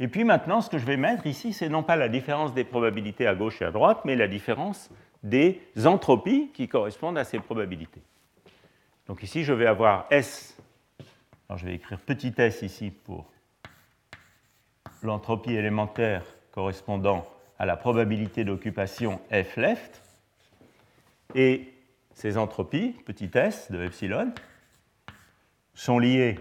[0.00, 2.64] et puis maintenant, ce que je vais mettre ici, c'est non pas la différence des
[2.64, 4.90] probabilités à gauche et à droite, mais la différence
[5.22, 8.02] des entropies qui correspondent à ces probabilités.
[9.06, 10.56] Donc ici, je vais avoir S.
[11.48, 13.30] Alors je vais écrire petit s ici pour
[15.02, 17.28] l'entropie élémentaire correspondant
[17.58, 20.02] à la probabilité d'occupation F left.
[21.34, 21.72] Et
[22.14, 24.32] ces entropies, petit s de epsilon,
[25.74, 26.38] sont liées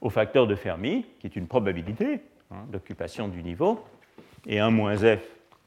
[0.00, 2.20] au facteur de Fermi, qui est une probabilité,
[2.52, 3.86] Hein, d'occupation du niveau,
[4.44, 5.20] et 1 moins f,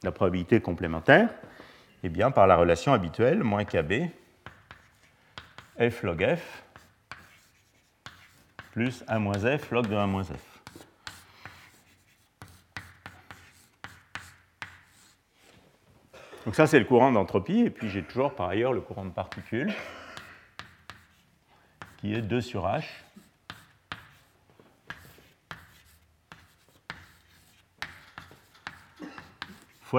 [0.04, 1.30] la probabilité complémentaire,
[2.04, 4.10] eh bien, par la relation habituelle, moins kb,
[5.80, 6.64] f log f,
[8.74, 10.62] plus 1 moins f log de 1 moins f.
[16.44, 19.12] Donc ça, c'est le courant d'entropie, et puis j'ai toujours par ailleurs le courant de
[19.12, 19.74] particules,
[21.96, 22.84] qui est 2 sur h,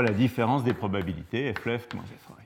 [0.03, 2.45] la différence des probabilités, f left moins f right.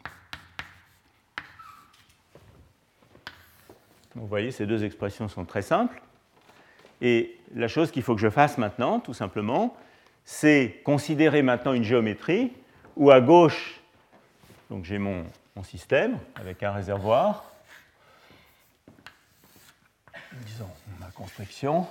[4.15, 6.03] vous voyez, ces deux expressions sont très simples.
[7.01, 9.77] Et la chose qu'il faut que je fasse maintenant, tout simplement,
[10.25, 12.53] c'est considérer maintenant une géométrie
[12.97, 13.81] où à gauche,
[14.71, 17.45] donc j'ai mon, mon, système avec un réservoir,
[20.45, 21.87] disons ma construction,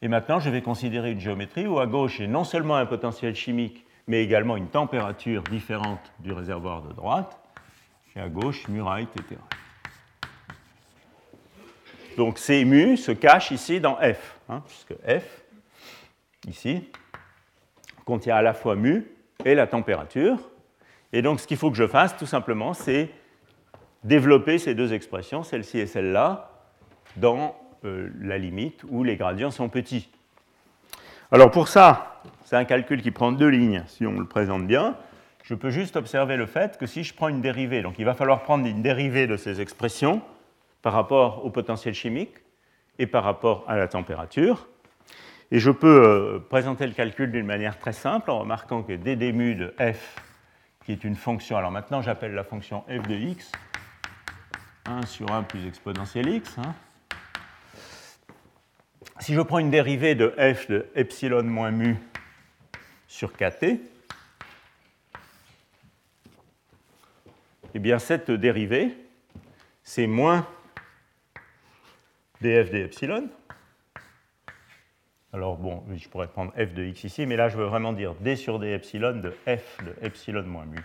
[0.00, 3.34] et maintenant je vais considérer une géométrie où à gauche j'ai non seulement un potentiel
[3.34, 7.38] chimique, mais également une température différente du réservoir de droite,
[8.16, 9.40] et à gauche, muraille, etc.
[12.16, 15.42] Donc C mu se cache ici dans F, hein, puisque F,
[16.46, 16.88] ici,
[18.04, 19.06] contient à la fois mu
[19.44, 20.38] et la température.
[21.12, 23.10] Et donc ce qu'il faut que je fasse, tout simplement, c'est
[24.04, 26.50] développer ces deux expressions, celle-ci et celle-là,
[27.16, 30.10] dans euh, la limite où les gradients sont petits.
[31.30, 34.94] Alors pour ça, c'est un calcul qui prend deux lignes, si on le présente bien.
[35.42, 38.12] Je peux juste observer le fait que si je prends une dérivée, donc il va
[38.12, 40.20] falloir prendre une dérivée de ces expressions
[40.82, 42.34] par rapport au potentiel chimique
[42.98, 44.68] et par rapport à la température.
[45.50, 49.32] Et je peux euh, présenter le calcul d'une manière très simple en remarquant que dd
[49.32, 50.16] mu de f,
[50.84, 53.50] qui est une fonction, alors maintenant j'appelle la fonction f de x,
[54.84, 56.58] 1 sur 1 plus exponentielle x.
[56.58, 56.74] Hein.
[59.20, 61.96] Si je prends une dérivée de f de epsilon moins mu
[63.12, 63.78] sur kt,
[67.74, 68.96] eh bien cette dérivée,
[69.82, 70.48] c'est moins
[72.40, 73.28] df d epsilon.
[75.34, 78.14] Alors bon, je pourrais prendre f de x ici, mais là je veux vraiment dire
[78.14, 80.78] d sur d epsilon de f de epsilon moins mu,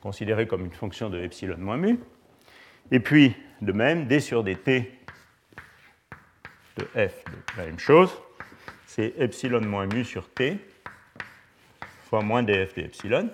[0.00, 2.00] considéré comme une fonction de epsilon moins mu.
[2.90, 4.90] Et puis, de même, d sur dt
[6.78, 8.10] de f de la même chose,
[9.00, 10.58] c'est epsilon moins mu sur t
[12.04, 13.30] fois moins df de epsilon.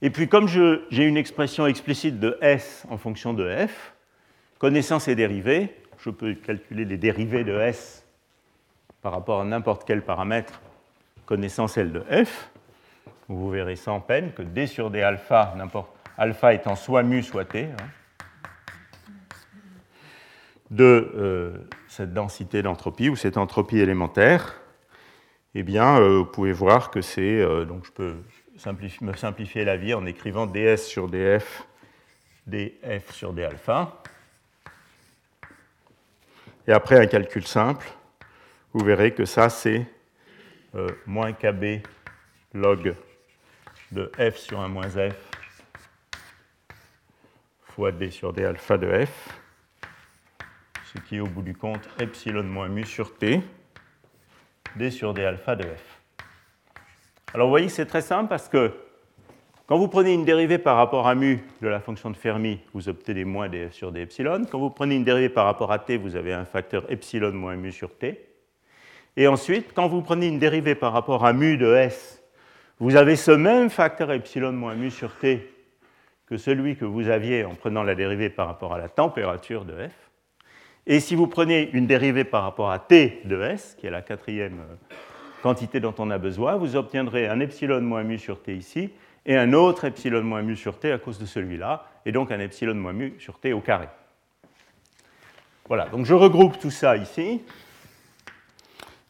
[0.00, 3.92] Et puis, comme j'ai une expression explicite de S en fonction de f,
[4.58, 8.06] connaissant ces dérivés, je peux calculer les dérivés de S
[9.02, 10.62] par rapport à n'importe quel paramètre
[11.26, 12.50] connaissant celle de f.
[13.28, 15.54] Vous verrez sans peine que d sur d alpha,
[16.16, 17.76] alpha étant soit mu, soit t, hein,
[20.70, 21.52] de euh,
[21.88, 24.60] cette densité d'entropie ou cette entropie élémentaire,
[25.54, 28.16] eh bien, euh, vous pouvez voir que c'est, euh, donc je peux
[29.00, 31.66] me simplifier la vie en écrivant ds sur df,
[32.46, 34.02] df sur d alpha.
[36.68, 37.86] Et après un calcul simple,
[38.72, 39.86] vous verrez que ça, c'est
[41.04, 41.80] moins kb
[42.54, 42.94] log
[43.90, 45.14] de f sur 1 moins f
[47.64, 49.39] fois d sur d alpha de f,
[50.92, 53.40] ce qui est au bout du compte epsilon moins mu sur t,
[54.74, 56.00] d sur d alpha de f.
[57.32, 58.72] Alors vous voyez, c'est très simple parce que
[59.68, 62.88] quand vous prenez une dérivée par rapport à mu de la fonction de Fermi, vous
[62.88, 64.42] obtenez moins df sur d epsilon.
[64.50, 67.54] Quand vous prenez une dérivée par rapport à t, vous avez un facteur epsilon moins
[67.54, 68.26] mu sur t.
[69.16, 72.20] Et ensuite, quand vous prenez une dérivée par rapport à mu de s,
[72.80, 75.54] vous avez ce même facteur epsilon moins mu sur t
[76.26, 79.86] que celui que vous aviez en prenant la dérivée par rapport à la température de
[79.86, 80.09] f.
[80.92, 84.02] Et si vous prenez une dérivée par rapport à t de s, qui est la
[84.02, 84.94] quatrième euh,
[85.40, 88.90] quantité dont on a besoin, vous obtiendrez un epsilon moins mu sur t ici
[89.24, 92.40] et un autre epsilon moins mu sur t à cause de celui-là, et donc un
[92.40, 93.86] epsilon moins mu sur t au carré.
[95.68, 97.40] Voilà, donc je regroupe tout ça ici,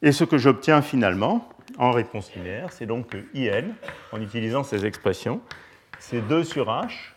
[0.02, 3.68] et ce que j'obtiens finalement en réponse linéaire, c'est donc que IN,
[4.12, 5.40] en utilisant ces expressions,
[5.98, 7.14] c'est 2 sur H,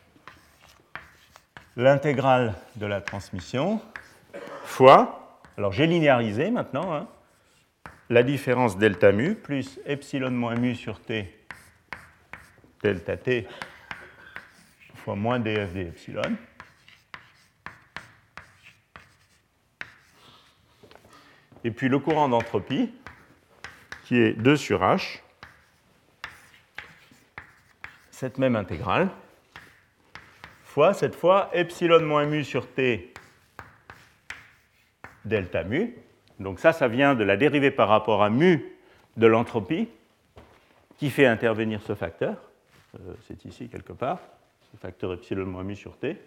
[1.76, 3.82] l'intégrale de la transmission,
[4.74, 7.08] fois, alors j'ai linéarisé maintenant, hein,
[8.10, 11.32] la différence delta mu plus epsilon moins mu sur t
[12.82, 13.48] delta t
[14.96, 16.36] fois moins df d epsilon.
[21.64, 22.92] Et puis le courant d'entropie,
[24.06, 25.20] qui est 2 sur h,
[28.10, 29.10] cette même intégrale,
[30.64, 33.13] fois cette fois epsilon moins mu sur t
[35.26, 35.96] delta mu,
[36.40, 38.64] donc ça, ça vient de la dérivée par rapport à mu
[39.18, 39.88] de l'entropie
[40.98, 42.38] qui fait intervenir ce facteur.
[42.96, 44.20] Euh, c'est ici quelque part,
[44.72, 46.18] ce facteur epsilon moins mu sur t.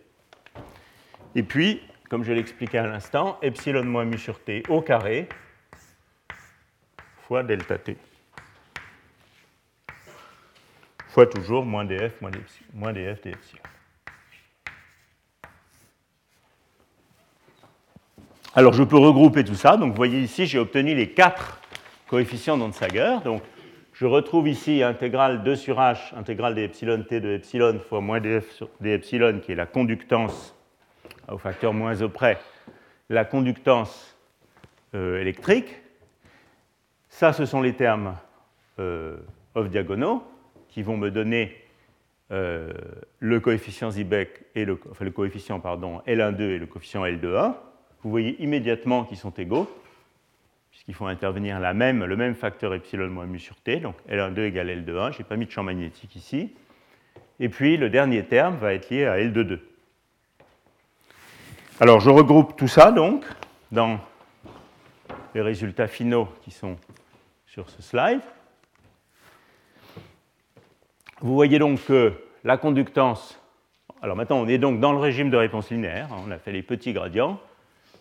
[1.35, 5.28] Et puis, comme je l'expliquais à l'instant, epsilon moins mu sur t au carré
[7.22, 7.96] fois delta t.
[11.09, 12.20] Fois toujours moins df
[12.72, 13.62] moins df epsilon.
[18.59, 19.77] Alors je peux regrouper tout ça.
[19.77, 21.61] Donc vous voyez ici, j'ai obtenu les quatre
[22.09, 23.19] coefficients d'Onsager.
[23.23, 23.42] Donc
[23.92, 28.19] je retrouve ici intégrale 2 sur h, intégrale des epsilon t de epsilon fois moins
[28.19, 30.55] df sur epsilon, qui est la conductance
[31.31, 32.38] au facteur moins au près,
[33.11, 34.16] la conductance
[34.95, 35.77] euh, électrique.
[37.11, 38.16] Ça, ce sont les termes
[38.79, 39.19] euh,
[39.55, 40.23] off-diagonaux
[40.71, 41.55] qui vont me donner
[42.31, 42.73] euh,
[43.19, 47.57] le coefficient Zibek et le, le coefficient pardon, L12 et le coefficient L21
[48.07, 49.69] vous voyez immédiatement qu'ils sont égaux,
[50.71, 54.42] puisqu'ils font intervenir la même, le même facteur epsilon moins mu sur t, donc L12
[54.42, 56.54] égale L21, je n'ai pas mis de champ magnétique ici.
[57.40, 59.59] Et puis le dernier terme va être lié à L22.
[61.81, 63.25] Alors je regroupe tout ça donc
[63.73, 63.98] dans
[65.35, 66.77] les résultats finaux qui sont
[67.48, 68.21] sur ce slide.
[71.23, 72.13] Vous voyez donc que
[72.44, 73.42] la conductance,
[74.00, 76.52] alors maintenant on est donc dans le régime de réponse linéaire, hein, on a fait
[76.52, 77.40] les petits gradients,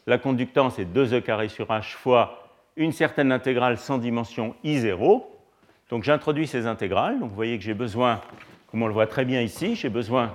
[0.07, 5.23] la conductance est 2e carré sur h fois une certaine intégrale sans dimension i0.
[5.89, 7.19] Donc j'introduis ces intégrales.
[7.19, 8.21] Donc vous voyez que j'ai besoin,
[8.69, 10.33] comme on le voit très bien ici, j'ai besoin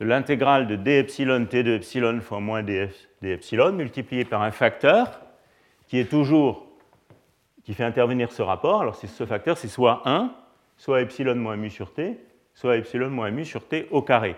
[0.00, 2.88] de l'intégrale de d epsilon t de epsilon fois moins d,
[3.22, 5.20] epsilon multiplié par un facteur
[5.88, 6.66] qui est toujours
[7.64, 8.80] qui fait intervenir ce rapport.
[8.82, 10.32] Alors ce facteur, c'est soit 1,
[10.76, 12.18] soit epsilon moins mu sur t,
[12.54, 14.34] soit epsilon moins mu sur t au carré.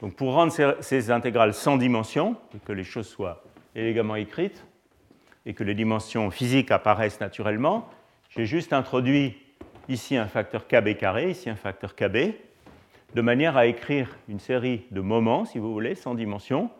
[0.00, 2.36] Donc pour rendre ces, intégrales sans dimension,
[2.66, 3.42] que les choses soient
[3.74, 4.64] élégamment écrites,
[5.46, 7.88] et que les dimensions physiques apparaissent naturellement,
[8.30, 9.36] j'ai juste introduit
[9.88, 12.34] ici un facteur kb carré, ici un facteur kb,
[13.14, 16.70] de manière à écrire une série de moments, si vous voulez, sans dimension,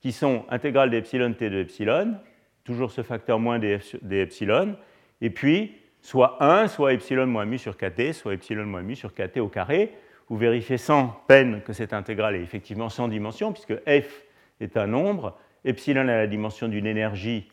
[0.00, 2.16] qui sont intégrales d'epsilon t de epsilon,
[2.64, 3.78] toujours ce facteur moins des,
[4.10, 4.76] epsilon,
[5.20, 9.14] et puis soit 1, soit epsilon moins mu sur kt, soit epsilon moins mu sur
[9.14, 9.94] kt au carré.
[10.28, 14.24] Vous vérifiez sans peine que cette intégrale est effectivement sans dimension, puisque f
[14.60, 17.48] est un nombre, epsilon a la dimension d'une énergie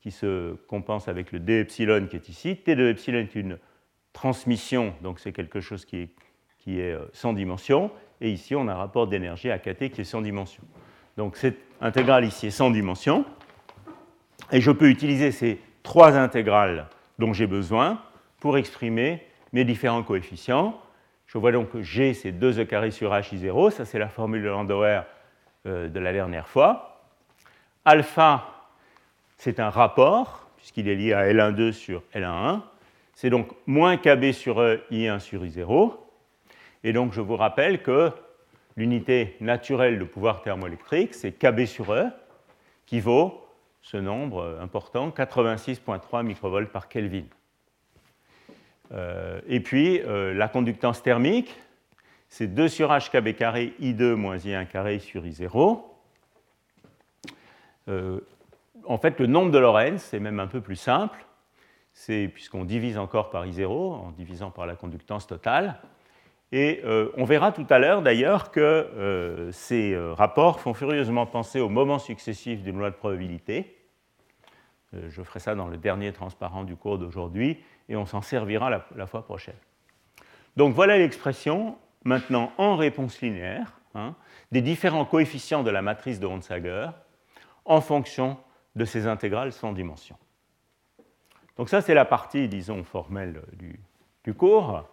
[0.00, 3.58] qui se compense avec le d qui est ici, t de epsilon est une
[4.12, 6.10] transmission, donc c'est quelque chose qui est,
[6.68, 7.90] euh, sans dimension,
[8.20, 10.62] et ici on a un rapport d'énergie à kt qui est sans dimension.
[11.16, 13.24] Donc cette intégrale ici est sans dimension,
[14.52, 16.88] et je peux utiliser ces trois intégrales
[17.18, 18.02] dont j'ai besoin
[18.40, 20.80] pour exprimer mes différents coefficients.
[21.26, 24.48] Je vois donc que G, c'est 2e carré sur HI0, ça c'est la formule de
[24.48, 25.00] Landauer
[25.66, 26.93] euh, de la dernière fois.
[27.86, 28.70] Alpha,
[29.36, 32.60] c'est un rapport, puisqu'il est lié à L12 sur L11.
[33.12, 35.92] C'est donc moins KB sur E, I1 sur I0.
[36.82, 38.10] Et donc je vous rappelle que
[38.76, 42.06] l'unité naturelle de pouvoir thermoélectrique, c'est KB sur E,
[42.86, 43.46] qui vaut
[43.82, 47.24] ce nombre important, 86,3 microvolts par Kelvin.
[48.92, 51.54] Euh, et puis, euh, la conductance thermique,
[52.30, 55.93] c'est 2 sur h kb carré I2 moins I1 carré sur I0.
[57.88, 58.20] Euh,
[58.84, 61.24] en fait, le nombre de Lorentz, c'est même un peu plus simple,
[61.92, 65.80] c'est puisqu'on divise encore par I0, en divisant par la conductance totale.
[66.52, 66.82] Et
[67.16, 72.62] on verra tout à l'heure d'ailleurs que ces rapports font furieusement penser aux moments successifs
[72.62, 73.74] d'une loi de probabilité.
[74.94, 77.58] Euh, je ferai ça dans le dernier transparent du cours d'aujourd'hui
[77.88, 79.56] et on s'en servira la, fois prochaine.
[80.56, 84.14] Donc voilà l'expression maintenant en réponse linéaire hein,
[84.52, 86.88] des différents coefficients de la matrice de Honsager
[87.64, 88.36] en fonction
[88.76, 90.16] de ces intégrales sans dimension.
[91.56, 94.84] Donc ça c'est la partie, disons, formelle du, cours.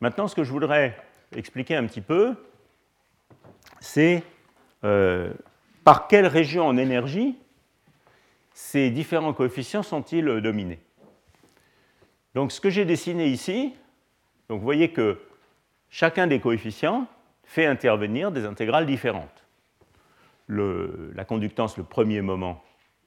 [0.00, 0.96] Maintenant ce que je voudrais
[1.34, 2.34] expliquer un petit peu,
[3.78, 4.22] c'est
[4.84, 5.32] euh,
[5.84, 7.36] par quelle région en énergie
[8.52, 10.80] ces différents coefficients sont-ils dominés
[12.34, 13.74] Donc ce que j'ai dessiné ici,
[14.48, 15.20] donc vous voyez que
[15.88, 17.06] chacun des coefficients
[17.44, 19.39] fait intervenir des intégrales différentes.
[20.50, 22.62] La conductance, le premier moment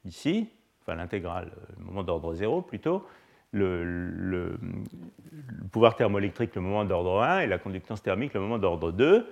[0.06, 0.50] ici,
[0.82, 3.06] enfin l'intégrale, le moment d'ordre 0 plutôt,
[3.52, 4.60] le, le,
[5.72, 9.28] pouvoir thermoélectrique, le moment d'ordre 1, et la conductance thermique, le moment d'ordre 2.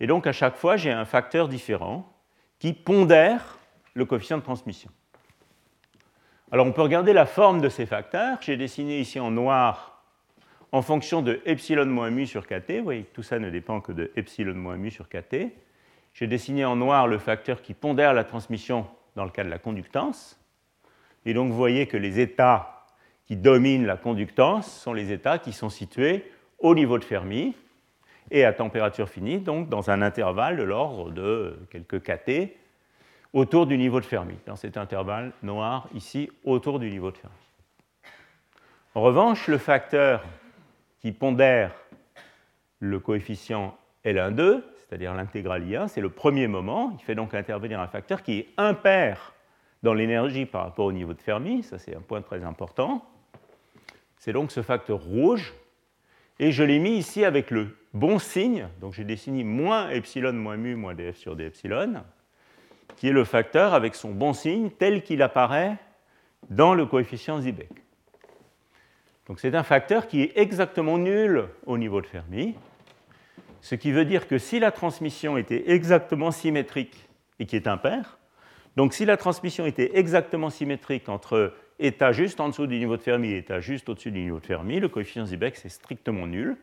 [0.00, 2.12] Et donc à chaque fois, j'ai un facteur différent
[2.58, 3.58] qui pondère
[3.94, 4.90] le coefficient de transmission.
[6.52, 8.38] Alors on peut regarder la forme de ces facteurs.
[8.40, 10.02] J'ai dessiné ici en noir
[10.72, 12.78] en fonction de epsilon moins mu sur kt.
[12.78, 15.52] Vous voyez que tout ça ne dépend que de epsilon moins mu sur kt.
[16.14, 18.86] J'ai dessiné en noir le facteur qui pondère la transmission
[19.16, 20.40] dans le cas de la conductance.
[21.26, 22.86] Et donc vous voyez que les états
[23.26, 27.56] qui dominent la conductance sont les états qui sont situés au niveau de Fermi
[28.30, 32.56] et à température finie, donc dans un intervalle de l'ordre de quelques kt
[33.32, 37.36] autour du niveau de Fermi, dans cet intervalle noir ici, autour du niveau de Fermi.
[38.94, 40.24] En revanche, le facteur
[41.00, 41.74] qui pondère
[42.78, 44.62] le coefficient L12,
[44.94, 46.96] c'est-à-dire l'intégrale I1, c'est le premier moment.
[46.96, 49.34] Il fait donc intervenir un facteur qui est impair
[49.82, 51.64] dans l'énergie par rapport au niveau de Fermi.
[51.64, 53.04] Ça, c'est un point très important.
[54.18, 55.52] C'est donc ce facteur rouge.
[56.38, 58.68] Et je l'ai mis ici avec le bon signe.
[58.80, 61.94] Donc j'ai dessiné moins epsilon moins mu moins df sur d epsilon
[62.94, 65.76] qui est le facteur avec son bon signe tel qu'il apparaît
[66.50, 67.82] dans le coefficient Zibek.
[69.26, 72.54] Donc c'est un facteur qui est exactement nul au niveau de Fermi,
[73.64, 77.08] ce qui veut dire que si la transmission était exactement symétrique
[77.38, 78.18] et qui est impair,
[78.76, 83.02] donc si la transmission était exactement symétrique entre état juste en dessous du niveau de
[83.02, 86.58] Fermi et état juste au-dessus du niveau de Fermi, le coefficient Zibek c'est strictement nul.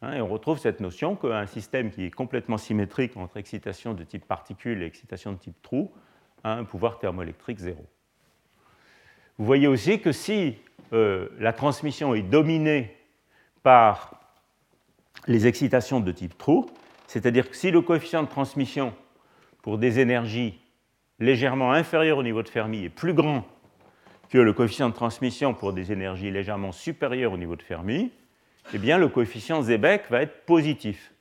[0.00, 4.02] Hein, et on retrouve cette notion qu'un système qui est complètement symétrique entre excitation de
[4.02, 5.92] type particule et excitation de type trou
[6.42, 7.84] a un pouvoir thermoélectrique zéro.
[9.36, 10.56] Vous voyez aussi que si
[10.94, 12.96] euh, la transmission est dominée
[13.62, 14.23] par
[15.26, 16.66] les excitations de type trou,
[17.06, 18.94] c'est-à-dire que si le coefficient de transmission
[19.62, 20.58] pour des énergies
[21.18, 23.46] légèrement inférieures au niveau de Fermi est plus grand
[24.30, 28.10] que le coefficient de transmission pour des énergies légèrement supérieures au niveau de Fermi,
[28.72, 31.12] eh bien, le coefficient Zebek va être positif.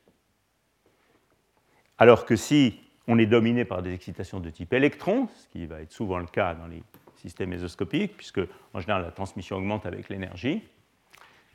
[1.97, 5.81] Alors que si on est dominé par des excitations de type électron, ce qui va
[5.81, 6.81] être souvent le cas dans les
[7.17, 8.41] systèmes mésoscopiques, puisque
[8.73, 10.63] en général la transmission augmente avec l'énergie,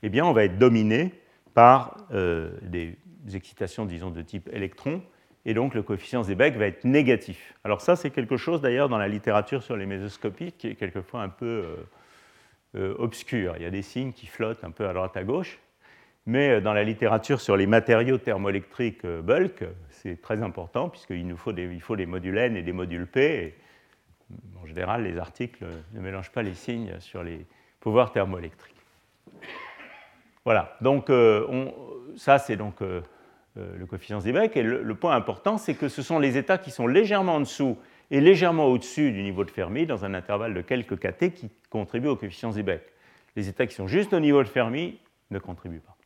[0.03, 1.13] eh bien, on va être dominé
[1.55, 2.07] par
[2.63, 2.97] des
[3.35, 5.03] excitations, disons, de type électron,
[5.45, 7.55] et donc le coefficient Seebeck va être négatif.
[7.65, 11.23] Alors ça, c'est quelque chose d'ailleurs dans la littérature sur les mésoscopiques qui est quelquefois
[11.23, 11.65] un peu
[12.75, 13.55] obscur.
[13.57, 15.59] Il y a des signes qui flottent un peu à droite à gauche,
[16.27, 21.53] mais dans la littérature sur les matériaux thermoélectriques bulk, c'est très important puisqu'il nous faut
[21.53, 23.55] des, il faut des modules N et des modules P.
[24.63, 27.47] en général, les articles ne mélangent pas les signes sur les
[27.81, 28.78] pouvoirs thermoélectriques.
[30.49, 31.75] Voilà, donc on,
[32.17, 33.03] ça c'est donc euh,
[33.59, 34.57] euh, le coefficient Seebeck.
[34.57, 37.77] Et le, point important, c'est que ce sont les états qui sont légèrement en dessous
[38.11, 42.09] et légèrement au-dessus du niveau de Fermi, dans un intervalle de quelques kT, qui contribuent
[42.09, 42.81] au coefficient Seebeck.
[43.37, 44.99] Les états qui sont juste au niveau de Fermi
[45.31, 45.97] ne contribuent pas.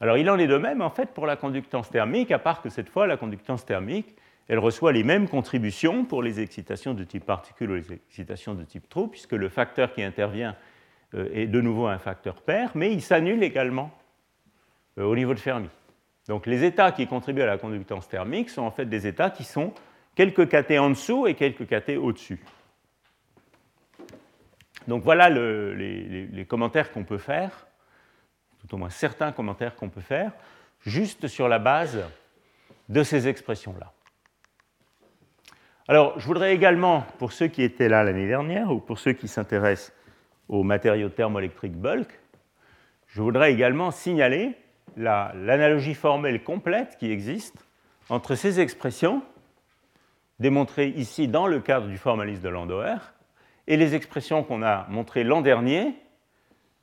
[0.00, 2.68] Alors il en est de même en fait pour la conductance thermique, à part que
[2.68, 4.14] cette fois la conductance thermique,
[4.46, 8.62] elle reçoit les mêmes contributions pour les excitations de type particule ou les excitations de
[8.62, 10.75] type trou, puisque le facteur qui intervient euh,
[11.14, 13.90] est de nouveau un facteur pair, mais il s'annule également
[14.98, 15.68] euh, au niveau de Fermi.
[16.28, 19.44] Donc les états qui contribuent à la conductance thermique sont en fait des états qui
[19.44, 19.72] sont
[20.14, 22.40] quelques kT en dessous et quelques kT au-dessus.
[24.88, 27.66] Donc voilà les, commentaires qu'on peut faire,
[28.60, 30.32] tout au moins certains commentaires qu'on peut faire,
[30.80, 32.00] juste sur la base
[32.88, 33.92] de ces expressions-là.
[35.88, 39.28] Alors, je voudrais également, pour ceux qui étaient là l'année dernière, ou pour ceux qui
[39.28, 39.92] s'intéressent
[40.48, 42.20] aux matériaux thermoélectriques bulk,
[43.06, 44.54] je voudrais également signaler
[44.96, 47.56] l'analogie formelle complète qui existe
[48.08, 49.22] entre ces expressions,
[50.38, 52.96] démontrées ici dans le cadre du formalisme de Landauer,
[53.66, 55.94] et les expressions qu'on a montrées l'an dernier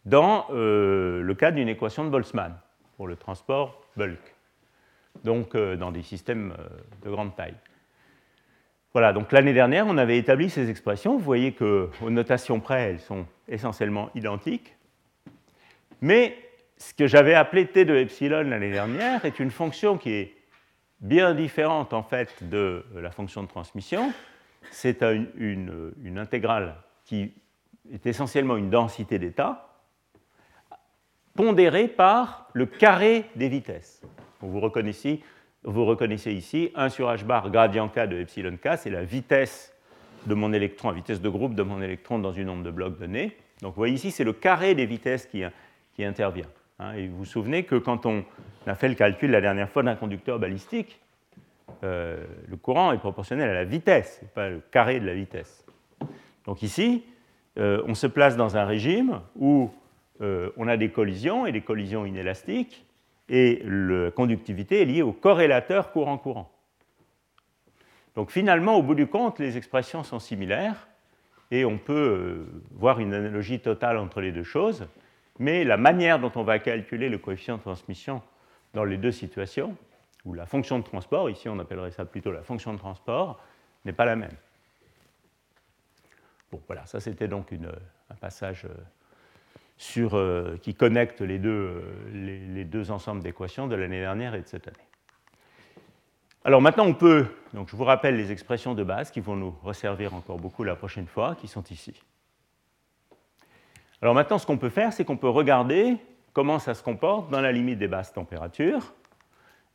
[0.06, 2.58] dans euh, le cadre d'une équation de Boltzmann
[2.98, 4.20] pour le transport bulk,
[5.24, 6.68] donc euh, dans des systèmes euh,
[7.06, 7.56] de grande taille.
[8.92, 11.14] Voilà, donc l'année dernière, on avait établi ces expressions.
[11.18, 14.76] Vous voyez qu'aux notations près, elles sont essentiellement identiques.
[16.02, 16.38] Mais
[16.78, 20.36] ce que j'avais appelé T de epsilon l'année dernière est une fonction qui est
[21.00, 24.12] bien différente en fait de la fonction de transmission.
[24.72, 25.04] C'est
[25.36, 26.76] une, intégrale
[27.06, 27.34] qui
[27.92, 29.70] est essentiellement une densité d'état
[31.36, 34.02] pondérée par le carré des vitesses.
[34.40, 35.22] Vous reconnaissez,
[35.64, 39.73] vous reconnaissez ici 1 sur h bar gradient k de epsilon k, c'est la vitesse
[40.26, 42.98] de mon électron, la vitesse de groupe de mon électron dans une onde de bloc
[43.00, 43.38] donnée.
[43.62, 45.44] Donc vous voyez ici, c'est le carré des vitesses qui,
[45.96, 46.48] qui intervient.
[46.80, 48.24] Hein, et vous vous souvenez que quand on
[48.66, 51.00] a fait le calcul la dernière fois d'un conducteur balistique,
[51.84, 52.18] euh,
[52.48, 55.66] le courant est proportionnel à la vitesse, pas le carré de la vitesse.
[56.46, 57.04] Donc ici,
[57.58, 59.70] euh, on se place dans un régime où
[60.22, 62.86] euh, on a des collisions et des collisions inélastiques,
[63.30, 66.52] et la conductivité est liée au corrélateur courant-courant.
[68.16, 70.88] Donc finalement, au bout du compte, les expressions sont similaires,
[71.52, 74.88] et on peut voir une analogie totale entre les deux choses
[75.40, 78.22] mais la manière dont on va calculer le coefficient de transmission
[78.74, 79.76] dans les deux situations,
[80.26, 83.42] ou la fonction de transport, ici on appellerait ça plutôt la fonction de transport,
[83.86, 84.36] n'est pas la même.
[86.52, 92.64] Bon, voilà, ça c'était donc un passage euh, euh, qui connecte les deux, euh, les,
[92.64, 94.83] deux ensembles d'équations de l'année dernière et de cette année.
[96.46, 99.56] Alors maintenant, on peut, donc je vous rappelle les expressions de base qui vont nous
[99.64, 101.94] resservir encore beaucoup la prochaine fois, qui sont ici.
[104.02, 105.96] Alors maintenant, ce qu'on peut faire, c'est qu'on peut regarder
[106.34, 108.94] comment ça se comporte dans la limite des basses températures.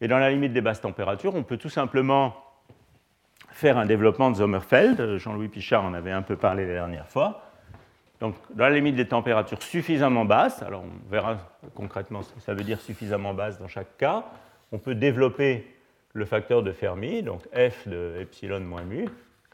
[0.02, 2.36] Et dans la limite des basses températures, on peut tout simplement
[3.50, 5.16] faire un développement de Sommerfeld.
[5.16, 7.44] Jean-Louis Pichard en avait un peu parlé la dernière fois.
[8.20, 11.38] Donc, dans la limite des températures suffisamment basses, alors on verra
[11.74, 14.26] concrètement ce que ça veut dire suffisamment basse dans chaque cas,
[14.70, 15.77] on peut développer
[16.18, 19.06] le facteur de Fermi, donc f de epsilon moins mu.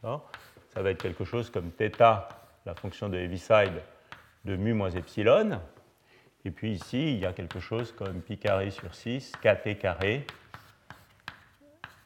[0.03, 2.27] Ça va être quelque chose comme θ,
[2.67, 3.83] la fonction de Heaviside,
[4.45, 5.61] de mu moins epsilon.
[6.45, 10.27] Et puis ici, il y a quelque chose comme pi carré sur 6, kt carré,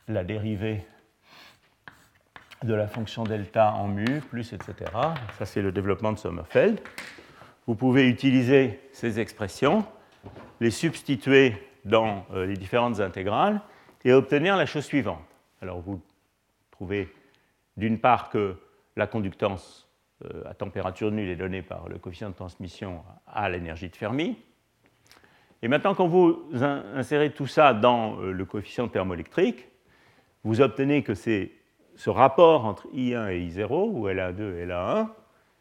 [0.07, 0.85] la dérivée
[2.63, 4.75] de la fonction delta en mu, plus, etc.
[5.39, 6.81] Ça, c'est le développement de Sommerfeld.
[7.67, 9.85] Vous pouvez utiliser ces expressions,
[10.61, 11.55] les substituer
[11.85, 13.61] dans euh, les différentes intégrales
[14.05, 15.25] et obtenir la chose suivante.
[15.61, 16.01] Alors, vous
[16.71, 17.09] trouvez
[17.77, 18.57] d'une part que
[18.97, 19.89] la conductance
[20.25, 24.37] euh, à température nulle est donné par le coefficient de transmission à l'énergie de Fermi.
[25.63, 29.69] Et maintenant, quand vous insérez tout ça dans euh, le coefficient thermoélectrique,
[30.45, 31.53] vous obtenez que c'est
[31.97, 35.09] ce rapport entre I1 et I0, ou LA2 et LA1.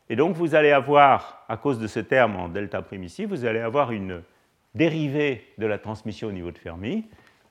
[0.09, 3.45] Et donc, vous allez avoir, à cause de ce terme en delta prime ici, vous
[3.45, 4.21] allez avoir une
[4.75, 7.05] dérivée de la transmission au niveau de Fermi,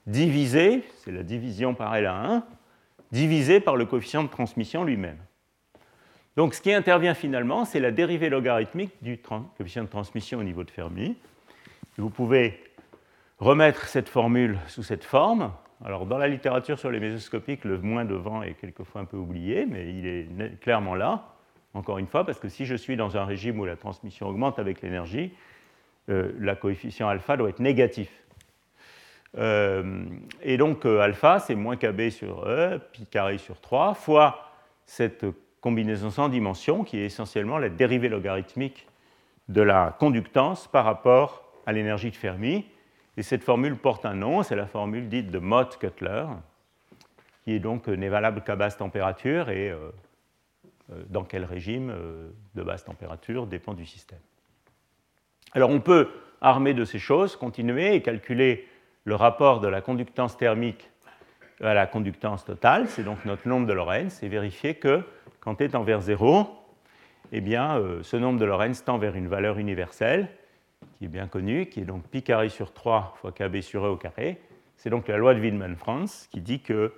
[0.07, 2.43] divisée, c'est la division par LA1,
[3.13, 5.19] divisée par le coefficient de transmission lui-même.
[6.37, 10.65] Donc ce qui intervient finalement, c'est la dérivée logarithmique du coefficient de transmission au niveau
[10.65, 11.17] de Fermi.
[11.97, 12.63] Vous pouvez
[13.39, 15.53] remettre cette formule sous cette forme.
[15.85, 19.17] Alors, dans la littérature sur les mésoscopiques, le moins de vent est quelquefois un peu
[19.17, 21.35] oublié, mais il est clairement là,
[21.75, 24.59] encore une fois, parce que si je suis dans un régime où la transmission augmente
[24.59, 25.33] avec l'énergie,
[26.09, 28.11] euh, la coefficient alpha doit être négatif.
[29.37, 30.05] Euh,
[30.43, 34.51] et donc, euh, alpha, c'est moins kb sur E, pi carré sur 3, fois
[34.87, 35.27] cette
[35.61, 38.87] combinaison sans dimension, qui est essentiellement la dérivée logarithmique
[39.49, 42.65] de la conductance par rapport à l'énergie de Fermi.
[43.17, 46.27] Et cette formule porte un nom, c'est la formule dite de Mott-Cutler,
[47.45, 49.91] qui est donc n'est valable qu'à basse température et euh,
[50.93, 54.21] euh, dans quel régime euh, de basse température dépend du système.
[55.53, 56.09] Alors on peut,
[56.41, 58.69] armé de ces choses, continuer et calculer
[59.07, 60.91] le rapport de la conductance thermique
[61.63, 65.03] à la conductance totale, c'est donc notre nombre de Lorentz, et vérifier que
[65.41, 66.47] quand t est envers 0,
[67.33, 70.29] eh bien, ce nombre de Lorentz tend vers une valeur universelle
[70.99, 73.89] qui est bien connu, qui est donc pi carré sur 3 fois kb sur e
[73.89, 74.41] au carré.
[74.77, 76.93] C'est donc la loi de Wieman-Franz qui dit que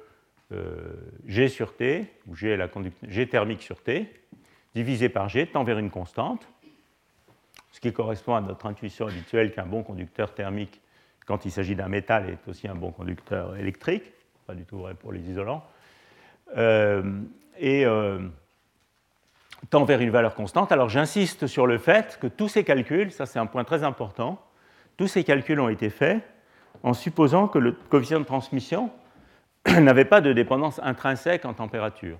[0.52, 0.94] euh,
[1.26, 2.68] G sur T, ou G, la
[3.02, 4.11] G thermique sur T,
[4.74, 6.48] divisé par G tend vers une constante,
[7.70, 10.80] ce qui correspond à notre intuition habituelle qu'un bon conducteur thermique,
[11.28, 14.02] quand il s'agit d'un métal, est aussi un bon conducteur électrique,
[14.46, 15.62] pas du tout vrai pour les isolants.
[16.56, 17.02] Euh,
[17.58, 18.18] et euh,
[19.68, 20.72] tend vers une valeur constante.
[20.72, 24.42] Alors j'insiste sur le fait que tous ces calculs, ça c'est un point très important,
[24.96, 26.22] tous ces calculs ont été faits
[26.82, 28.90] en supposant que le coefficient de transmission
[29.66, 32.18] n'avait pas de dépendance intrinsèque en température.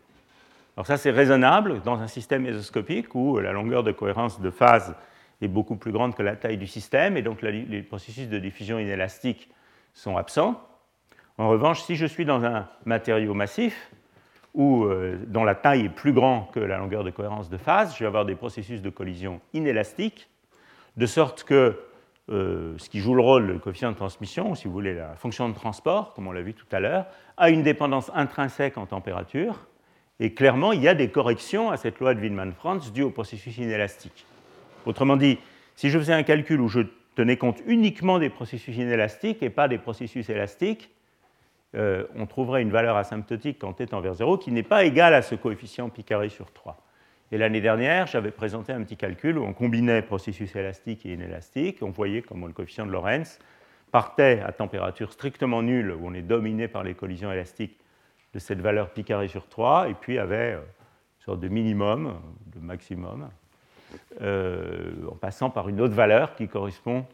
[0.77, 4.95] Alors ça c'est raisonnable dans un système mésoscopique où la longueur de cohérence de phase
[5.41, 8.79] est beaucoup plus grande que la taille du système et donc les processus de diffusion
[8.79, 9.49] inélastique
[9.95, 10.61] sont absents.
[11.39, 13.91] En revanche, si je suis dans un matériau massif,
[14.55, 17.95] ou euh, dont la taille est plus grande que la longueur de cohérence de phase,
[17.95, 20.29] je vais avoir des processus de collision inélastiques,
[20.97, 21.79] de sorte que
[22.31, 25.15] euh, ce qui joue le rôle, le coefficient de transmission, ou si vous voulez la
[25.15, 28.87] fonction de transport, comme on l'a vu tout à l'heure, a une dépendance intrinsèque en
[28.87, 29.67] température,
[30.19, 33.57] et clairement, il y a des corrections à cette loi de Wieman-Franz dues au processus
[33.59, 34.27] inélastique.
[34.89, 35.39] Autrement dit,
[35.77, 36.81] si je faisais un calcul où je
[37.15, 40.91] tenais compte uniquement des processus inélastiques et pas des processus élastiques,
[41.75, 45.13] euh, on trouverait une valeur asymptotique quand t est envers 0 qui n'est pas égale
[45.13, 46.83] à ce coefficient pi carré sur 3.
[47.33, 51.83] Et l'année dernière, j'avais présenté un petit calcul où on combinait processus élastique et inélastique.
[51.83, 53.39] On voyait comment le coefficient de Lorentz
[53.93, 57.79] partait à température strictement nulle, où on est dominé par les collisions élastiques
[58.33, 62.15] de cette valeur pi carré sur 3, et puis avait euh, une sorte de minimum,
[62.47, 63.29] de maximum,
[64.21, 67.07] euh, en passant par une autre valeur qui correspond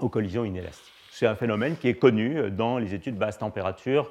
[0.00, 4.10] aux collisions inélastiques c'est un phénomène qui est connu euh, dans les études basse température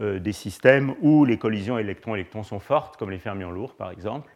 [0.00, 4.34] euh, des systèmes où les collisions électrons-électrons sont fortes, comme les fermions lourds par exemple,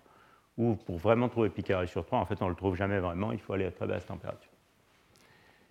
[0.57, 3.33] où pour vraiment trouver pi sur 3, en fait on ne le trouve jamais vraiment,
[3.33, 4.53] il faut aller à très basse température.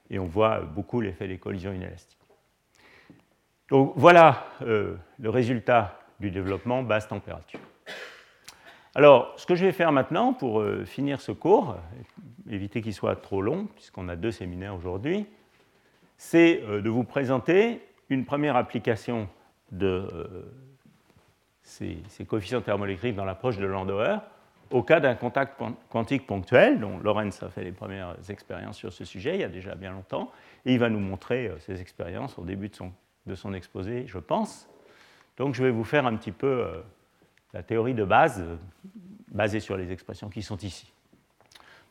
[0.10, 2.20] Et on voit beaucoup l'effet des collisions inélastiques.
[3.70, 7.62] Donc voilà le résultat du développement basse température.
[8.94, 11.78] Alors, ce que je vais faire maintenant pour finir ce cours,
[12.50, 15.26] éviter qu'il soit trop long, puisqu'on a deux séminaires aujourd'hui,
[16.18, 19.28] c'est euh, de vous présenter une première application
[19.72, 20.44] de euh,
[21.64, 24.18] ces, coefficients thermoélectriques dans l'approche de Landauer
[24.70, 29.04] au cas d'un contact quantique ponctuel, dont Lorenz a fait les premières expériences sur ce
[29.04, 30.32] sujet il y a déjà bien longtemps,
[30.66, 32.70] et il va nous montrer euh, ces expériences au début
[33.26, 34.70] de son exposé, je pense.
[35.38, 36.68] Donc je vais vous faire un petit peu
[37.54, 38.44] la théorie de base,
[39.30, 40.92] basée sur les expressions qui sont ici.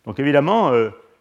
[0.05, 0.73] Donc évidemment,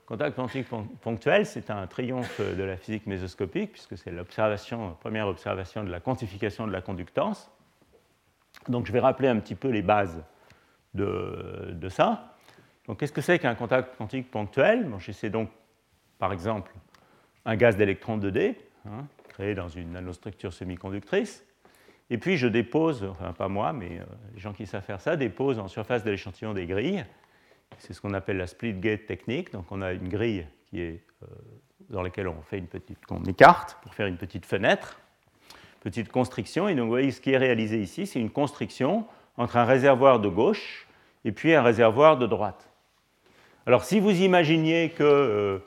[0.06, 0.68] contact quantique
[1.02, 6.00] ponctuel, c'est un triomphe de la physique mésoscopique, puisque c'est la première observation de la
[6.00, 7.52] quantification de la conductance.
[8.68, 10.24] Donc je vais rappeler un petit peu les bases
[10.94, 12.36] de, ça.
[12.88, 14.86] Donc qu'est-ce que c'est qu'un contact quantique ponctuel?
[14.86, 14.98] Bon,
[15.30, 15.50] donc,
[16.18, 16.72] par exemple,
[17.46, 18.56] un gaz d'électrons 2D,
[18.88, 21.46] hein, créé dans une nanostructure semi-conductrice.
[22.10, 24.03] Et puis je dépose, enfin pas moi, mais euh,
[24.34, 27.05] les gens qui savent faire ça, déposent en surface de l'échantillon des grilles
[27.78, 29.51] c'est ce qu'on appelle la split gate technique.
[29.51, 31.28] Donc on a une grille qui est, euh,
[31.89, 34.99] dans laquelle on fait une petite, qu'on écarte pour faire une petite fenêtre,
[35.82, 36.68] petite constriction.
[36.68, 39.05] Et donc vous voyez ce qui est réalisé ici, c'est une constriction
[39.38, 40.88] entre un réservoir de gauche
[41.26, 42.70] et puis un réservoir de droite.
[43.66, 45.62] Alors si vous imaginiez que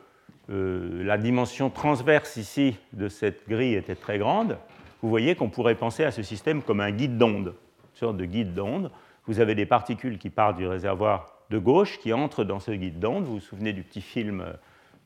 [0.48, 4.58] euh, la dimension transverse ici de cette grille était très grande,
[5.02, 8.24] vous voyez qu'on pourrait penser à ce système comme un guide d'onde, une sorte de
[8.24, 8.90] guide d'onde.
[9.26, 13.00] Vous avez des particules qui partent du réservoir de gauche qui entre dans ce guide
[13.00, 13.24] d'onde.
[13.24, 14.52] Vous vous souvenez du petit film, euh,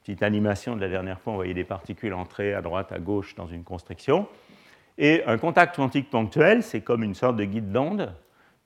[0.03, 3.35] petite animation de la dernière fois, on voyait des particules entrer à droite, à gauche
[3.35, 4.29] dans une constriction.
[4.99, 8.15] Et un contact quantique ponctuel, c'est comme une sorte de guide d'onde,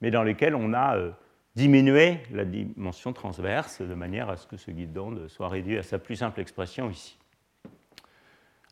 [0.00, 1.10] mais dans lequel on a euh,
[1.54, 5.82] diminué la dimension transverse de manière à ce que ce guide d'onde soit réduit à
[5.82, 7.18] sa plus simple expression ici.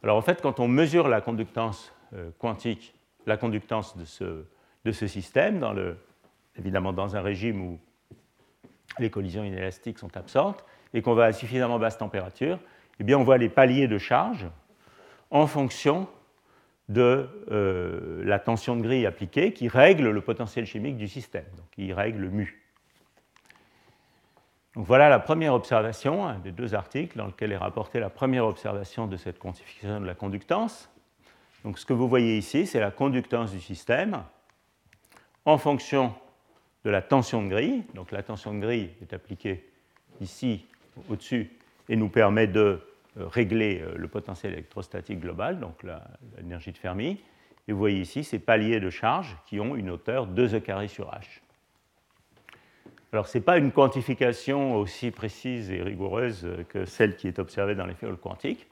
[0.02, 1.92] Alors en fait, quand on mesure la conductance
[2.38, 2.94] quantique,
[3.26, 4.44] la conductance de ce,
[4.84, 5.96] de ce système, dans le,
[6.58, 7.78] évidemment dans un régime où
[8.98, 12.58] les collisions inélastiques sont absentes et qu'on va à suffisamment basse température,
[13.00, 14.46] eh bien on voit les paliers de charge
[15.30, 16.08] en fonction
[16.88, 21.66] de euh, la tension de grille appliquée qui règle le potentiel chimique du système, donc
[21.72, 22.64] qui règle mu.
[24.74, 29.16] Voilà la première observation, des deux articles dans lequel est rapportée la première observation de
[29.16, 30.88] cette quantification de la conductance.
[31.64, 34.22] Donc ce que vous voyez ici, c'est la conductance du système
[35.44, 36.14] en fonction
[36.84, 37.84] de la tension de grille.
[37.94, 39.68] Donc la tension de grille est appliquée
[40.20, 40.66] ici
[41.08, 41.50] au-dessus
[41.88, 42.80] et nous permet de
[43.18, 45.84] euh, régler euh, le potentiel électrostatique global, donc
[46.36, 47.20] l'énergie de Fermi.
[47.66, 51.10] Et vous voyez ici ces paliers de charge qui ont une hauteur 2e carré sur
[51.10, 51.40] h.
[53.12, 57.74] Alors, ce n'est pas une quantification aussi précise et rigoureuse que celle qui est observée
[57.74, 58.66] dans les fioles quantiques,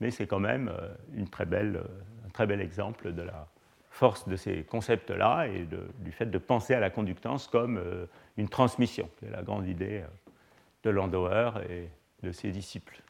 [0.00, 1.82] mais c'est quand même euh, une très belle,
[2.26, 3.48] un très bel exemple de la
[3.90, 5.66] force de ces concepts-là et
[6.00, 7.80] du fait de penser à la conductance comme
[8.36, 10.02] une transmission, qui est la grande idée
[10.82, 11.88] de Landauer et
[12.22, 13.00] de ses disciples.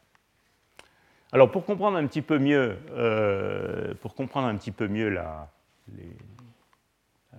[1.32, 5.51] Alors pour comprendre un petit peu mieux, euh, pour comprendre un petit peu mieux la,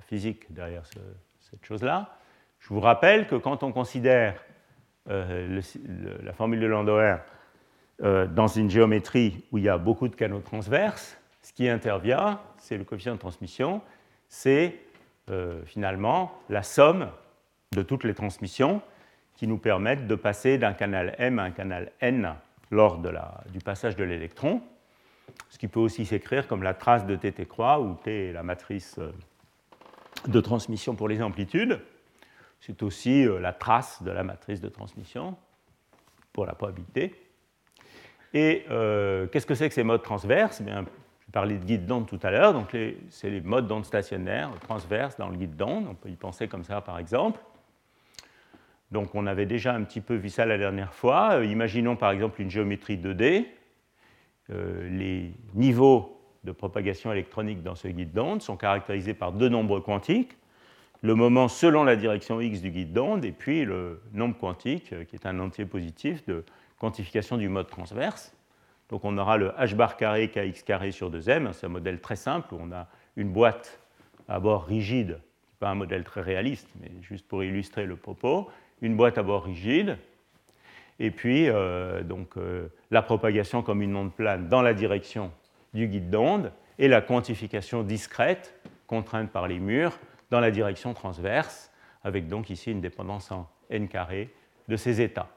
[0.01, 0.83] physique derrière
[1.39, 2.17] cette chose-là,
[2.59, 4.41] je vous rappelle que quand on considère
[5.09, 5.61] euh,
[6.23, 7.17] la formule de Landauer euh,
[7.99, 12.77] dans une géométrie où il y a beaucoup de canaux transverses, ce qui intervient, c'est
[12.77, 13.81] le coefficient de transmission,
[14.29, 14.75] c'est
[15.65, 17.09] finalement la somme
[17.71, 18.81] de toutes les transmissions
[19.37, 22.35] qui nous permettent de passer d'un canal M à un canal N
[22.71, 24.61] lors du passage de l'électron,
[25.49, 28.43] ce qui peut aussi s'écrire comme la trace de Tt croix, où T est la
[28.43, 29.11] matrice euh,
[30.27, 31.79] de transmission pour les amplitudes.
[32.59, 35.37] C'est aussi euh, la trace de la matrice de transmission
[36.33, 37.15] pour la probabilité.
[38.33, 40.61] Et euh, qu'est-ce que c'est que ces modes transverses?
[40.61, 42.75] Eh Je parlais de guide d'onde tout à l'heure, donc
[43.09, 46.63] c'est les modes d'onde stationnaires transverses dans le guide d'onde, on peut y penser comme
[46.63, 47.39] ça par exemple.
[48.91, 51.35] Donc on avait déjà un petit peu vu ça la dernière fois.
[51.35, 53.45] Euh, imaginons par exemple une géométrie 2D.
[54.49, 59.81] Euh, les niveaux de propagation électronique dans ce guide d'onde sont caractérisés par deux nombres
[59.81, 60.37] quantiques,
[61.01, 65.15] le moment selon la direction x du guide d'onde et puis le nombre quantique, qui
[65.15, 66.45] est un entier positif de
[66.79, 68.33] quantification du mode transverse.
[68.89, 72.15] Donc on aura le h bar carré kx carré sur 2m, c'est un modèle très
[72.15, 73.79] simple où on a une boîte
[74.27, 75.19] à bord rigide,
[75.59, 78.49] pas un modèle très réaliste, mais juste pour illustrer le propos,
[78.81, 79.97] une boîte à bord rigide,
[80.99, 85.31] et puis euh, donc, euh, la propagation comme une onde plane dans la direction
[85.73, 89.97] du guide d'onde, et la quantification discrète, contrainte par les murs,
[90.29, 91.71] dans la direction transverse,
[92.03, 94.33] avec donc ici une dépendance en n carré
[94.67, 95.29] de ces états.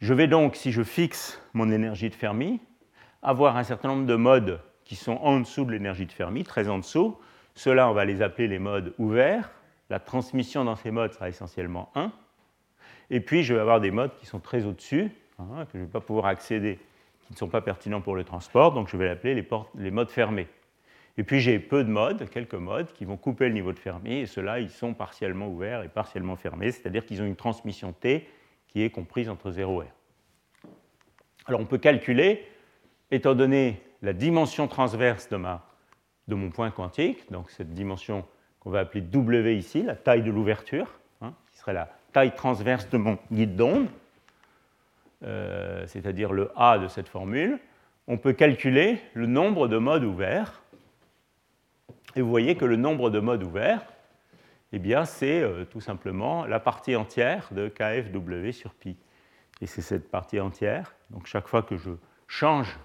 [0.00, 2.60] Je vais donc, si je fixe mon énergie de Fermi,
[3.22, 6.68] avoir un certain nombre de modes qui sont en dessous de l'énergie de Fermi, très
[6.68, 7.16] en dessous.
[7.54, 9.50] Ceux-là, on va les appeler les modes ouverts,
[9.90, 12.12] la transmission dans ces modes sera essentiellement 1.
[13.10, 15.84] Et puis, je vais avoir des modes qui sont très au-dessus, hein, que je ne
[15.84, 16.78] vais pas pouvoir accéder,
[17.26, 20.10] qui ne sont pas pertinents pour le transport, donc je vais l'appeler les, les, modes
[20.10, 20.48] fermés.
[21.16, 24.14] Et puis, j'ai peu de modes, quelques modes, qui vont couper le niveau de Fermi,
[24.14, 28.26] et ceux-là, ils sont partiellement ouverts et partiellement fermés, c'est-à-dire qu'ils ont une transmission T
[28.74, 29.88] qui est comprise entre 0 et 1.
[31.46, 32.44] Alors, on peut calculer,
[33.12, 35.64] étant donné la dimension transverse de, ma,
[36.26, 38.26] de mon point quantique, donc cette dimension
[38.58, 42.88] qu'on va appeler W ici, la taille de l'ouverture, hein, qui serait la taille transverse
[42.90, 43.86] de mon guide d'onde,
[45.22, 47.60] euh, c'est-à-dire le A de cette formule,
[48.08, 50.62] on peut calculer le nombre de modes ouverts.
[52.16, 53.86] Et vous voyez que le nombre de modes ouverts,
[54.76, 58.96] eh bien, c'est euh, tout simplement la partie entière de KFW sur pi.
[59.60, 60.96] Et c'est cette partie entière.
[61.10, 61.90] Donc chaque fois que je
[62.26, 62.76] change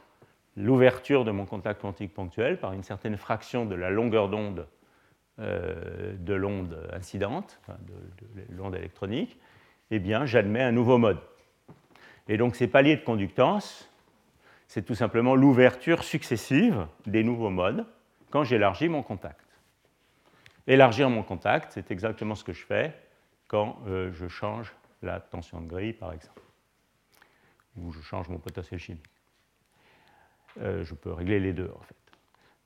[0.55, 4.67] l'ouverture de mon contact quantique ponctuel par une certaine fraction de la longueur d'onde
[5.39, 9.39] euh, de l'onde incidente, de, l'onde électronique,
[9.89, 11.17] eh bien, j'admets un nouveau mode.
[12.27, 13.89] Et donc, ces paliers de conductance,
[14.67, 17.87] c'est tout simplement l'ouverture successive des nouveaux modes
[18.29, 19.48] quand j'élargis mon contact.
[20.69, 22.93] Élargir mon contact, c'est exactement ce que je fais
[23.47, 26.43] quand euh, je change la tension de grille, par exemple,
[27.75, 29.09] ou je change mon potentiel chimique.
[30.61, 31.95] Euh, je peux régler les deux, en fait.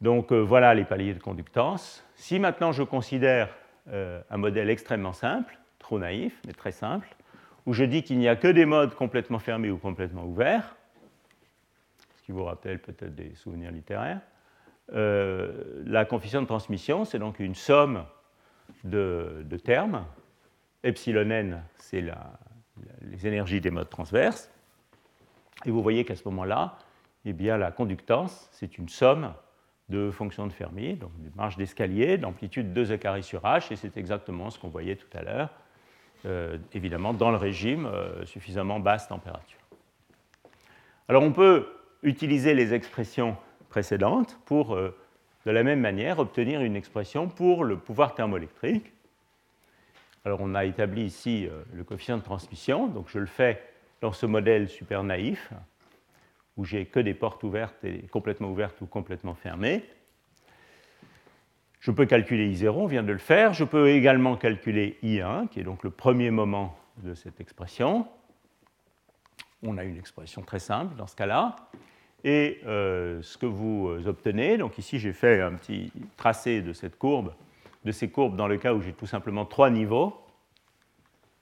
[0.02, 2.06] Donc euh, voilà les paliers de conductance.
[2.16, 7.08] Si maintenant je considère un modèle extrêmement simple, trop naïf, mais très simple,
[7.66, 10.76] où je dis qu'il n'y a que des modes complètement fermés ou complètement ouverts,
[12.16, 14.22] ce qui vous rappelle peut-être des souvenirs littéraires,
[14.90, 18.06] la coefficient de transmission, c'est donc une somme
[18.84, 20.06] de, termes.
[20.84, 22.04] Epsilon n, c'est
[23.02, 24.52] les énergies des modes transverses.
[25.66, 26.78] Et vous voyez qu'à ce moment-là,
[27.26, 29.34] eh bien, la conductance, c'est une somme
[29.90, 33.98] de fonctions de Fermi, donc une marge d'escalier d'amplitude 2 e sur h, et c'est
[33.98, 35.50] exactement ce qu'on voyait tout à l'heure,
[36.26, 39.60] euh, évidemment dans le régime euh, suffisamment basse température.
[41.08, 41.68] Alors on peut
[42.02, 43.38] utiliser les expressions
[44.46, 44.96] pour, euh,
[45.46, 48.92] de la même manière, obtenir une expression pour le pouvoir thermoélectrique.
[50.26, 53.62] Alors on a établi ici le coefficient de transmission, donc je le fais
[54.00, 55.52] dans ce modèle super naïf,
[56.56, 59.84] où j'ai que des portes ouvertes et complètement ouvertes ou complètement fermées.
[61.84, 63.52] Je peux calculer I0, on vient de le faire.
[63.52, 68.08] Je peux également calculer I1, qui est donc le premier moment de cette expression.
[69.64, 71.58] On a une expression très simple dans ce cas-là.
[72.24, 76.98] Et euh, ce que vous obtenez, donc ici j'ai fait un petit tracé de cette
[76.98, 77.34] courbe,
[77.84, 80.18] de ces courbes dans le cas où j'ai tout simplement trois niveaux.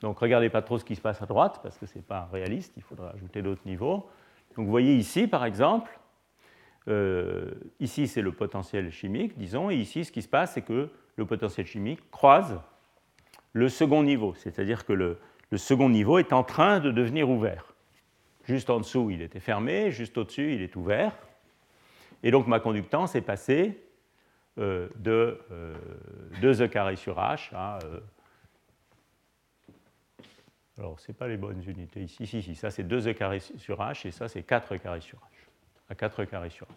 [0.02, 2.28] Donc regardez pas trop ce qui se passe à droite parce que ce n'est pas
[2.32, 4.10] réaliste, il faudra ajouter d'autres niveaux.
[4.56, 6.00] Donc vous voyez ici, par exemple,
[6.88, 10.90] euh, ici c'est le potentiel chimique, disons, et ici ce qui se passe, c'est que
[11.16, 12.60] le potentiel chimique croise
[13.54, 15.18] le second niveau, c'est-à-dire que le,
[15.56, 17.71] second niveau est en train de devenir ouvert.
[18.46, 21.14] Juste en dessous, il était fermé, juste au-dessus, il est ouvert.
[22.24, 23.80] Et donc ma conductance est passée
[24.58, 25.40] euh, de
[26.42, 27.80] 2 euh, e sur h à
[30.82, 32.26] alors, ce n'est pas les bonnes unités ici.
[32.26, 35.22] Si, si, ça c'est 2 e sur h et ça c'est 4 e sur h.
[35.90, 36.70] À 4 e carré sur h.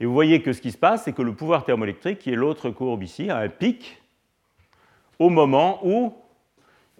[0.00, 2.36] Et vous voyez que ce qui se passe, c'est que le pouvoir thermoélectrique, qui est
[2.36, 4.02] l'autre courbe ici, a un pic
[5.18, 6.14] au moment où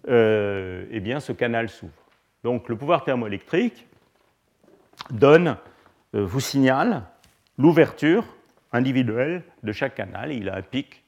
[0.08, 1.92] euh, eh bien, ce canal s'ouvre.
[2.46, 3.88] Donc le pouvoir thermoélectrique
[5.10, 5.56] donne,
[6.14, 7.02] euh, vous signale
[7.58, 8.24] l'ouverture
[8.70, 10.30] individuelle de chaque canal.
[10.30, 11.02] il a un pic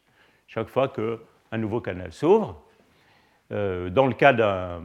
[0.48, 2.60] chaque fois qu'un nouveau canal s'ouvre.
[3.52, 4.82] Euh, dans le cas d'un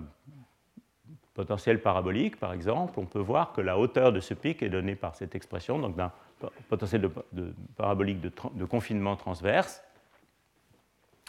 [1.34, 4.94] potentiel parabolique, par exemple, on peut voir que la hauteur de ce pic est donnée
[4.94, 6.12] par cette expression, donc d'un
[6.70, 9.84] potentiel de, parabolique de, confinement transverse.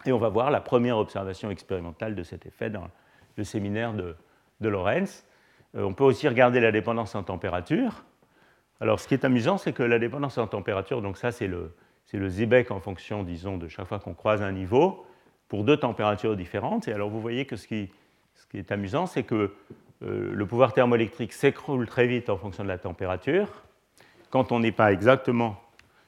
[0.05, 2.91] Et on va voir la première observation expérimentale de cet effet dans
[3.39, 4.14] le séminaire de,
[4.61, 5.24] de Lorenz.
[5.74, 8.05] Euh, on peut aussi regarder la dépendance en température.
[8.80, 11.72] Alors, ce qui est amusant, c'est que la dépendance en température, donc ça, c'est le,
[12.12, 15.07] le Zébec en fonction, disons, de chaque fois qu'on croise un niveau
[15.48, 16.88] pour deux températures différentes.
[16.88, 17.90] Et alors vous voyez que ce qui,
[18.34, 19.52] ce qui est amusant, c'est que
[20.02, 23.48] euh, le pouvoir thermoélectrique s'écroule très vite en fonction de la température.
[24.30, 25.61] Quand on n'est pas exactement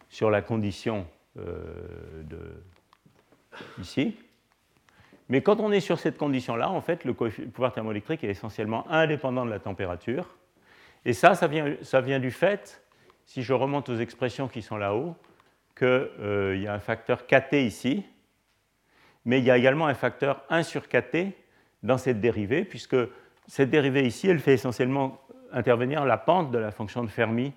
[0.09, 1.07] sur la condition
[1.39, 2.63] euh, de,
[3.81, 4.17] ici,
[5.29, 9.45] mais quand on est sur cette condition-là, en fait, le pouvoir thermoélectrique est essentiellement indépendant
[9.45, 10.37] de la température.
[11.05, 12.83] Et ça, ça vient, du fait,
[13.25, 15.15] si je remonte aux expressions qui sont là-haut,
[15.77, 18.05] qu'il euh, y a un facteur KT ici,
[19.25, 21.35] mais il y a également un facteur 1 sur kt
[21.83, 22.97] dans cette dérivée, puisque
[23.47, 25.21] cette dérivée ici, elle fait essentiellement
[25.53, 27.53] intervenir la pente de la fonction de Fermi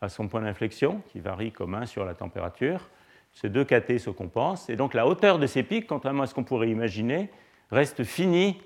[0.00, 2.88] à son point d'inflexion, qui varie comme 1 sur la température.
[3.36, 6.34] Ces deux kt se compensent, et donc la hauteur de ces pics, contrairement à ce
[6.34, 7.30] qu'on pourrait imaginer,
[7.70, 8.58] reste finie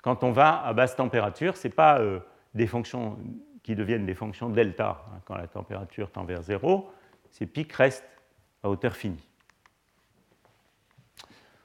[0.00, 1.58] quand on va à basse température.
[1.58, 2.20] Ce n'est pas euh,
[2.54, 3.18] des fonctions
[3.62, 6.90] qui deviennent des fonctions delta hein, quand la température tend vers zéro.
[7.32, 8.08] Ces pics restent
[8.62, 9.28] à hauteur finie.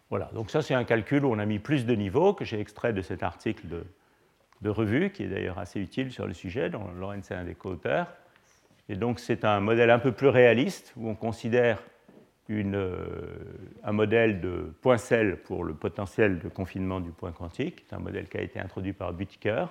[0.10, 2.60] Voilà, donc ça c'est un calcul où on a mis plus de niveaux que j'ai
[2.60, 3.68] extrait de cet article
[4.62, 7.55] de, revue, qui est d'ailleurs assez utile sur le sujet, dont Lorenz est un des
[7.55, 8.07] co-auteurs.
[8.89, 11.82] Et donc c'est un modèle un peu plus réaliste, où on considère
[12.49, 13.05] euh,
[13.83, 17.85] un modèle de point sel pour le potentiel de confinement du point quantique.
[17.87, 19.65] C'est un modèle qui a été introduit par Buttiker.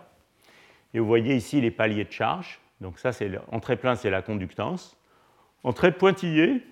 [0.94, 2.60] Et vous voyez ici les paliers de charge.
[2.80, 4.96] Donc ça, c'est en très plein, c'est la conductance.
[5.64, 6.62] En très pointillé,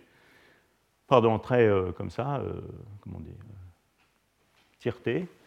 [1.08, 2.60] pardon, en très euh, comme ça, euh,
[3.00, 3.32] comment on dit,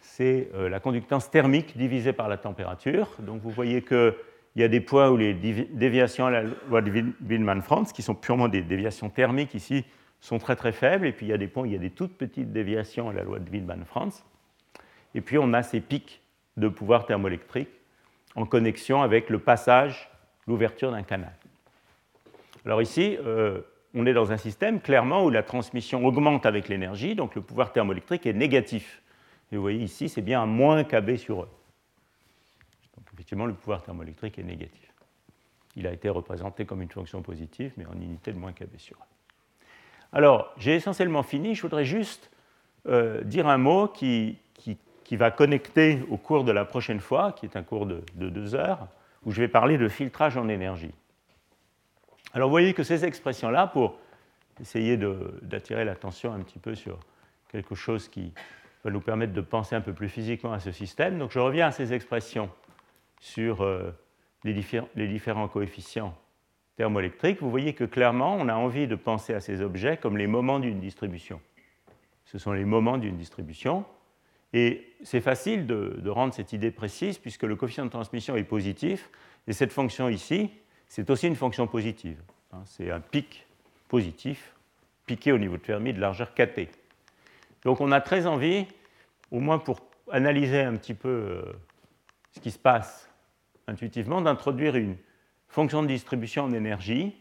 [0.00, 3.08] c'est euh, la conductance thermique divisée par la température.
[3.20, 4.14] Donc vous voyez qu'il
[4.56, 6.90] y a des points où les déviations à la loi de
[7.26, 9.84] Wieman-Franz, qui sont purement des déviations thermiques ici,
[10.20, 11.78] sont très très faibles, et puis il y a des points où il y a
[11.78, 14.24] des toutes petites déviations à la loi de Wieman-Franz.
[15.14, 16.20] Et puis on a ces pics
[16.56, 17.70] de pouvoir thermoélectrique
[18.36, 20.10] en connexion avec le passage,
[20.46, 21.32] l'ouverture d'un canal.
[22.64, 23.62] Alors ici, euh,
[23.94, 27.72] on est dans un système clairement où la transmission augmente avec l'énergie, donc le pouvoir
[27.72, 29.02] thermoélectrique est négatif.
[29.50, 31.48] Et vous voyez ici, c'est bien un moins KB sur E.
[32.96, 34.92] Donc effectivement, le pouvoir thermoélectrique est négatif.
[35.76, 38.96] Il a été représenté comme une fonction positive, mais en unité de moins KB sur
[38.96, 39.19] E.
[40.12, 41.54] Alors, j'ai essentiellement fini.
[41.54, 42.30] Je voudrais juste
[42.86, 44.38] euh, dire un mot qui,
[45.12, 48.54] va connecter au cours de la prochaine fois, qui est un cours de, de deux
[48.54, 48.86] heures,
[49.24, 50.94] où je vais parler de filtrage en énergie.
[52.32, 53.98] Alors, vous voyez que ces expressions-là, pour
[54.60, 56.98] essayer d'attirer l'attention un petit peu sur
[57.50, 58.32] quelque chose qui,
[58.84, 61.18] va nous permettre de penser un peu plus physiquement à ce système.
[61.18, 62.50] Donc je reviens à ces expressions
[63.20, 63.90] sur euh,
[64.44, 66.16] les, différents coefficients
[66.80, 70.26] thermoélectrique, vous voyez que clairement, on a envie de penser à ces objets comme les
[70.26, 71.38] moments d'une distribution.
[72.24, 73.84] Ce sont les moments d'une distribution.
[74.54, 79.10] Et c'est facile de, rendre cette idée précise puisque le coefficient de transmission est positif.
[79.46, 80.50] Et cette fonction ici,
[80.88, 82.18] c'est aussi une fonction positive.
[82.54, 82.62] Hein.
[82.64, 83.46] C'est un pic
[83.88, 84.54] positif,
[85.04, 86.70] piqué au niveau de Fermi de largeur kt.
[87.62, 88.64] Donc on a très envie,
[89.30, 91.42] au moins pour analyser un petit peu euh,
[92.32, 93.10] ce qui se passe
[93.66, 94.96] intuitivement, d'introduire une
[95.50, 97.14] fonction de distribution en énergie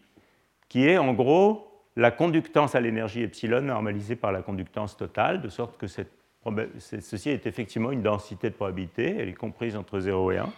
[0.70, 1.66] qui est en gros
[1.96, 7.46] la conductance à l'énergie epsilon normalisée par la conductance totale, de sorte que ceci est
[7.46, 10.50] effectivement une densité de probabilité, elle est comprise entre 0 et 1,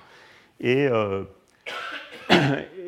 [0.60, 0.90] et,